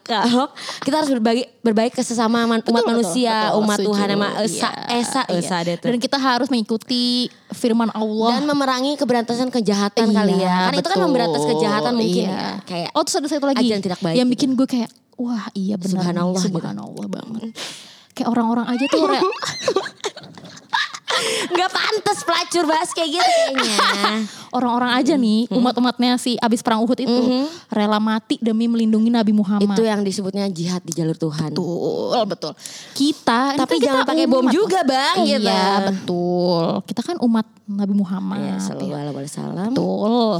mendatangkan 0.00 0.48
kita 0.80 0.94
harus 0.96 1.10
berbagi 1.10 1.42
berbaik 1.60 1.92
ke 1.92 2.00
sesama 2.00 2.42
man- 2.42 2.60
umat 2.60 2.80
Betul, 2.80 2.88
manusia 2.88 3.34
betul, 3.48 3.58
umat 3.60 3.76
setuju. 3.76 3.88
Tuhan 3.88 4.06
sama 4.08 4.28
esa 4.38 4.68
Iya, 4.68 4.70
esa 4.96 5.20
iya. 5.24 5.38
esa 5.38 5.56
deh 5.60 5.76
tuh 5.76 5.88
Dan 5.88 5.98
kita 5.98 6.16
harus 6.16 6.48
mengikuti 6.48 7.04
firman 7.50 7.90
Allah. 7.90 8.30
dan 8.34 8.44
memerangi 8.44 8.94
keberantasan 8.94 9.48
kejahatan 9.48 10.06
kali 10.08 10.34
ya. 10.34 10.40
Iya, 10.40 10.56
Karena 10.64 10.78
itu 10.78 10.88
kan 10.88 11.00
memberantas 11.00 11.42
kejahatan 11.44 11.92
mungkin 11.94 12.24
Iya. 12.24 12.36
ya. 12.36 12.50
Kayak 12.62 12.88
oh 12.92 13.02
terus 13.02 13.16
ada 13.16 13.28
satu 13.28 13.46
lagi 13.46 13.64
ajaran 13.64 13.82
tidak 13.82 14.00
baik 14.00 14.14
yang 14.14 14.28
gitu. 14.28 14.34
bikin 14.36 14.50
gue 14.54 14.66
kayak 14.68 14.90
wah 15.14 15.44
iya 15.52 15.74
benar 15.74 15.98
Subhanallah 15.98 16.38
gitu. 16.38 16.48
subhanallah 16.52 17.06
banget. 17.06 17.50
Kayak 18.12 18.28
orang-orang 18.28 18.66
aja 18.66 18.84
tuh 18.86 19.00
re- 19.04 19.22
nggak 21.48 21.70
pantas 21.70 22.18
pelacur 22.24 22.64
bahas 22.66 22.90
kayak 22.92 23.20
gitu 23.20 23.30
kayaknya. 23.30 23.76
orang-orang 24.56 24.92
aja 24.96 25.14
nih 25.14 25.44
umat-umatnya 25.52 26.16
si 26.16 26.40
abis 26.40 26.64
perang 26.64 26.80
Uhud 26.80 26.96
itu 26.96 27.20
rela 27.68 28.00
mati 28.00 28.40
demi 28.40 28.64
melindungi 28.64 29.12
Nabi 29.12 29.32
Muhammad. 29.36 29.76
itu 29.76 29.84
yang 29.84 30.00
disebutnya 30.00 30.48
jihad 30.48 30.80
di 30.84 30.92
jalur 30.96 31.16
Tuhan. 31.16 31.52
Betul, 31.52 32.20
betul. 32.24 32.52
Kita, 32.96 33.54
Tapi 33.54 33.76
kan 33.76 33.78
kita 33.78 33.86
jangan 33.86 34.04
pakai 34.08 34.26
bom 34.26 34.46
juga, 34.48 34.80
Bang, 34.84 35.16
Iya, 35.24 35.38
gitu. 35.38 35.86
betul. 35.92 36.64
Kita 36.88 37.00
kan 37.04 37.16
umat 37.20 37.46
Nabi 37.68 37.94
Muhammad. 37.94 38.38
Ya, 38.40 38.56
ya. 38.56 38.56
sallallahu 38.62 39.12
alaihi 39.12 39.28
wasallam. 39.28 39.70
Betul. 39.74 40.32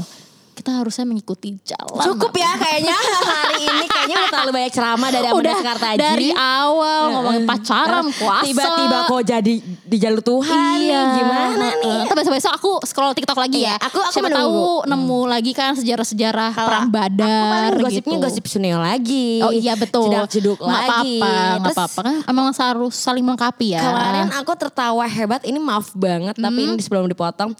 Kita 0.59 0.75
harusnya 0.75 1.05
mengikuti 1.05 1.55
jalan. 1.61 2.03
Cukup 2.03 2.35
ya 2.35 2.51
kayaknya 2.53 2.91
hari 3.23 3.63
ini 3.63 3.85
kayaknya 3.85 4.15
udah 4.17 4.29
terlalu 4.29 4.51
banyak 4.53 4.71
ceramah 4.71 5.09
dari 5.09 5.25
Amanda 5.25 5.53
Sekartaji. 5.55 5.97
dari 5.97 6.29
awal 6.31 7.01
ngomongin 7.09 7.43
pacaran, 7.45 8.05
puasa. 8.11 8.43
Tiba-tiba 8.43 8.97
kok 9.05 9.21
jadi 9.23 9.53
di 9.63 9.97
jalur 9.97 10.19
Tuhan 10.19 10.75
Iya. 10.77 10.99
nih, 10.99 11.15
gimana 11.15 11.67
nih? 11.77 11.99
Tapi 12.03 12.17
besok-besok 12.19 12.51
aku 12.53 12.71
scroll 12.83 13.13
TikTok 13.13 13.39
lagi 13.39 13.63
Iya, 13.63 13.71
ya. 13.71 13.75
aku- 13.79 14.01
aku 14.01 14.13
Siapa 14.13 14.27
menunggu. 14.27 14.83
tahu 14.83 14.89
nemu 14.89 15.19
lagi 15.25 15.51
kan 15.53 15.71
sejarah-sejarah 15.73 16.51
perang 16.53 16.87
badar 16.89 17.31
Aku 17.31 17.79
paling 17.79 17.85
gosipnya 17.85 18.17
gitu. 18.17 18.25
gosip 18.25 18.45
Sunil 18.45 18.77
lagi. 18.77 19.39
Oh 19.39 19.51
iya 19.51 19.73
betul. 19.73 20.11
Jeduk-jeduk 20.11 20.59
lagi. 20.59 21.19
apa-apa, 21.21 21.33
Terus 21.61 21.77
apa-apa 21.77 21.99
kan. 22.03 22.15
Emang 22.25 22.45
harus 22.51 22.93
saling 22.93 23.23
melengkapi 23.23 23.67
ya. 23.71 23.81
Kemarin 23.81 24.27
aku 24.33 24.51
tertawa 24.53 25.05
hebat, 25.05 25.39
ini 25.43 25.55
maaf 25.55 25.93
banget 25.93 26.35
tapi 26.35 26.59
Hmm. 26.59 26.73
ini 26.73 26.81
sebelum 26.81 27.07
dipotong. 27.07 27.55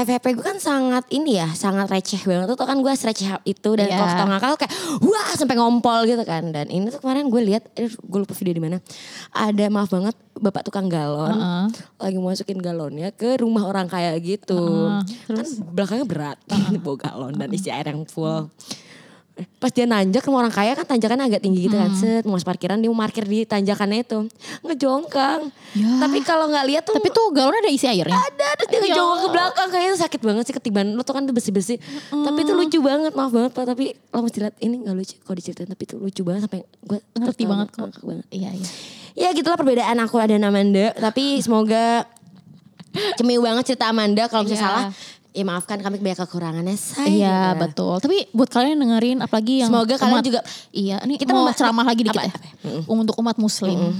FVP 0.00 0.32
gue 0.32 0.42
kan 0.42 0.56
sangat 0.56 1.04
ini 1.08 1.36
ya, 1.36 1.48
sangat 1.50 1.86
receh 1.86 2.20
banget 2.20 2.48
tuh 2.48 2.56
kan 2.56 2.76
gue 2.76 2.88
receh 2.88 3.12
itu 3.44 3.70
dan 3.74 3.86
Iya. 3.86 3.96
kalau 4.00 4.28
ngakal 4.28 4.52
kayak 4.56 4.72
wah 5.00 5.28
sampai 5.32 5.56
ngompol 5.56 6.04
gitu 6.04 6.22
kan 6.22 6.48
dan 6.48 6.66
ini 6.66 6.88
tuh 6.88 6.98
kemarin 6.98 7.28
gue 7.28 7.42
lihat, 7.44 7.68
eh, 7.74 7.86
gue 7.86 8.18
lupa 8.18 8.32
video 8.32 8.54
di 8.54 8.62
mana 8.62 8.76
ada 9.30 9.64
maaf 9.68 9.88
banget 9.88 10.16
bapak 10.34 10.64
tukang 10.64 10.86
galon 10.86 11.32
Heeh. 11.32 11.64
lagi 12.00 12.16
mau 12.16 12.30
masukin 12.30 12.56
galonnya 12.56 13.10
ke 13.10 13.36
rumah 13.36 13.64
orang 13.64 13.86
kaya 13.86 14.16
gitu, 14.16 14.88
Heeh. 14.88 15.36
kan 15.36 15.46
belakangnya 15.70 16.06
berat 16.06 16.38
bawa 16.84 16.96
galon 16.96 17.32
dan 17.34 17.48
isi 17.50 17.68
air 17.68 17.86
yang 17.86 18.04
full. 18.04 18.48
Pas 19.56 19.68
dia 19.68 19.84
nanjak 19.84 20.22
rumah 20.22 20.40
orang 20.40 20.50
kaya 20.50 20.72
kan 20.72 20.86
tanjakannya 20.86 21.24
agak 21.26 21.40
tinggi 21.40 21.64
gitu 21.64 21.74
kan. 21.74 21.90
Set 21.92 22.22
mau 22.22 22.36
parkiran 22.36 22.76
dia 22.76 22.86
mau 22.86 22.98
parkir 22.98 23.24
di 23.24 23.42
tanjakannya 23.42 24.02
itu. 24.02 24.26
Ngejongkang. 24.62 25.40
Ya. 25.72 25.88
Tapi 25.98 26.18
kalau 26.20 26.46
nggak 26.46 26.64
lihat 26.66 26.82
tuh 26.82 26.94
Tapi 26.94 27.08
tuh 27.08 27.30
galonnya 27.30 27.60
ada 27.60 27.70
isi 27.70 27.84
airnya. 27.84 28.12
ada 28.12 28.48
terus 28.54 28.68
dia 28.68 28.78
Ya. 28.78 28.82
ngejongkang 28.88 29.20
ke 29.20 29.28
belakang 29.30 29.68
kayaknya 29.68 29.94
sakit 29.98 30.20
banget 30.20 30.44
sih 30.44 30.54
ketiban 30.54 30.86
lu 30.90 31.00
tuh 31.00 31.12
kan 31.12 31.22
tuh 31.22 31.32
bersih-bersih. 31.32 31.78
Tapi 32.10 32.38
itu 32.40 32.52
lucu 32.52 32.78
banget 32.80 33.12
maaf 33.12 33.30
banget 33.30 33.50
Pak 33.50 33.64
tapi 33.66 33.84
lo 33.92 34.20
mesti 34.20 34.38
lihat 34.40 34.54
ini 34.58 34.74
nggak 34.80 34.94
lucu 34.94 35.14
kalau 35.20 35.36
diceritain 35.36 35.66
tapi 35.66 35.82
itu 35.84 35.96
lucu 35.96 36.22
banget 36.22 36.40
sampai 36.44 36.60
gue 36.80 36.98
Ngerti 37.14 37.44
banget 37.44 37.68
kok. 37.70 37.88
banget. 38.00 38.26
Iya, 38.28 38.50
iya. 38.52 38.68
Ya 39.12 39.28
gitulah 39.30 39.54
perbedaan 39.54 39.98
aku 39.98 40.16
ada 40.16 40.32
Amanda 40.32 40.94
tapi 40.94 41.38
semoga 41.38 42.06
cemil 43.14 43.38
banget 43.38 43.64
cerita 43.68 43.86
Amanda 43.86 44.26
kalau 44.26 44.42
misalnya 44.42 44.58
Iya. 44.58 44.66
salah 44.66 44.84
ya 45.30 45.42
maafkan 45.42 45.78
kami 45.78 45.96
banyak 45.96 46.18
kekurangannya 46.20 46.74
saya. 46.74 47.06
Iya 47.06 47.38
betul. 47.56 47.96
Tapi 47.96 48.30
buat 48.30 48.46
kalian 48.46 48.74
yang 48.74 48.80
dengerin 48.84 49.18
apalagi 49.20 49.62
yang 49.62 49.70
Semoga 49.70 49.94
kalian 49.94 50.12
umat- 50.12 50.26
juga- 50.26 50.44
Iya, 50.70 50.96
nih 51.02 51.16
Kita 51.16 51.30
mau 51.30 51.46
ceramah 51.50 51.84
lagi 51.84 52.02
dikit 52.02 52.18
apa- 52.18 52.26
ya. 52.26 52.34
apa? 52.34 52.84
Untuk 52.86 53.14
umat 53.16 53.36
muslim. 53.36 53.94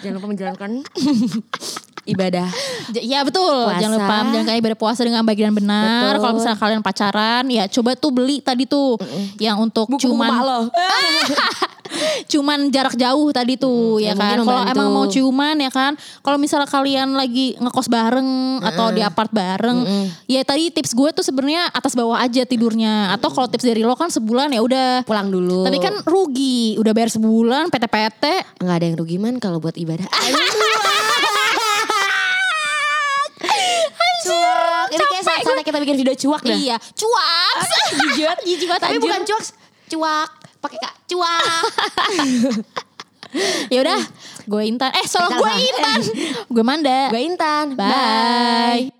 Jangan 0.00 0.14
lupa 0.16 0.28
menjalankan 0.28 0.70
ibadah. 2.06 2.48
Iya 2.92 3.24
betul. 3.24 3.72
Puasa. 3.72 3.78
Jangan 3.78 3.96
lupa 3.96 4.16
menjalankan 4.26 4.56
ibadah 4.58 4.78
puasa 4.78 5.00
dengan 5.06 5.22
baik 5.22 5.38
dan 5.38 5.54
benar. 5.54 6.12
Kalau 6.18 6.34
misalnya 6.34 6.58
kalian 6.58 6.82
pacaran, 6.82 7.44
ya 7.48 7.64
coba 7.70 7.94
tuh 7.94 8.10
beli 8.10 8.42
tadi 8.42 8.66
tuh 8.68 8.98
yang 9.38 9.56
untuk 9.62 9.86
Buku-buku 9.88 10.12
cuman 10.12 10.28
mak 10.28 10.42
lo. 10.42 10.60
cuman 12.32 12.72
jarak 12.72 12.96
jauh 12.96 13.28
tadi 13.30 13.54
tuh 13.56 14.02
ya 14.02 14.12
ya 14.12 14.18
kan. 14.18 14.36
Kalau 14.44 14.62
emang 14.66 14.88
mau 14.92 15.06
ciuman 15.08 15.56
ya 15.56 15.70
kan. 15.72 15.94
Kalau 16.20 16.36
misalnya 16.36 16.68
kalian 16.68 17.14
lagi 17.16 17.54
ngekos 17.56 17.88
bareng 17.88 18.60
atau 18.60 18.92
di 18.92 19.00
apart 19.00 19.30
bareng, 19.32 19.86
ya 20.26 20.42
tadi 20.42 20.68
tips 20.74 20.92
gue 20.92 21.08
tuh 21.14 21.24
sebenarnya 21.24 21.70
atas 21.72 21.94
bawah 21.96 22.18
aja 22.18 22.44
tidurnya. 22.44 23.14
Atau 23.14 23.30
kalau 23.32 23.48
tips 23.48 23.64
dari 23.64 23.86
lo 23.86 23.94
kan 23.94 24.10
sebulan 24.10 24.52
ya 24.52 24.60
udah. 24.60 25.06
Pulang 25.06 25.32
dulu. 25.32 25.64
Tapi 25.64 25.78
kan 25.80 25.94
rugi, 26.04 26.76
udah 26.76 26.92
bayar 26.92 27.14
sebulan 27.14 27.70
PT-PT. 27.72 28.24
nggak 28.60 28.76
ada 28.76 28.84
yang 28.84 28.96
rugi 28.98 29.16
man 29.16 29.38
kalau 29.38 29.62
buat 29.62 29.78
ibadah. 29.78 30.04
cuak. 34.22 34.86
Ini 34.92 35.04
saat-saatnya 35.62 35.78
kita 35.78 35.78
bikin 35.86 35.96
video 36.02 36.14
cuak 36.18 36.42
dah. 36.42 36.58
Iya, 36.58 36.76
cuak. 36.98 37.56
Jijik. 37.92 38.36
Jijik 38.42 38.66
banget 38.68 38.82
Tapi 38.82 38.96
bukan 38.98 39.20
cuak, 39.22 39.42
cuak. 39.88 40.28
Pakai 40.62 40.78
kak, 40.78 40.94
cuak. 41.10 41.62
Ya 43.72 43.80
udah, 43.80 43.96
gue 44.44 44.62
Intan. 44.68 44.92
Eh, 44.92 45.08
soal 45.08 45.32
gue. 45.32 45.52
Intan. 45.56 46.04
gue 46.52 46.64
Manda. 46.68 47.08
Gue 47.08 47.24
Intan. 47.24 47.72
Bye. 47.72 48.92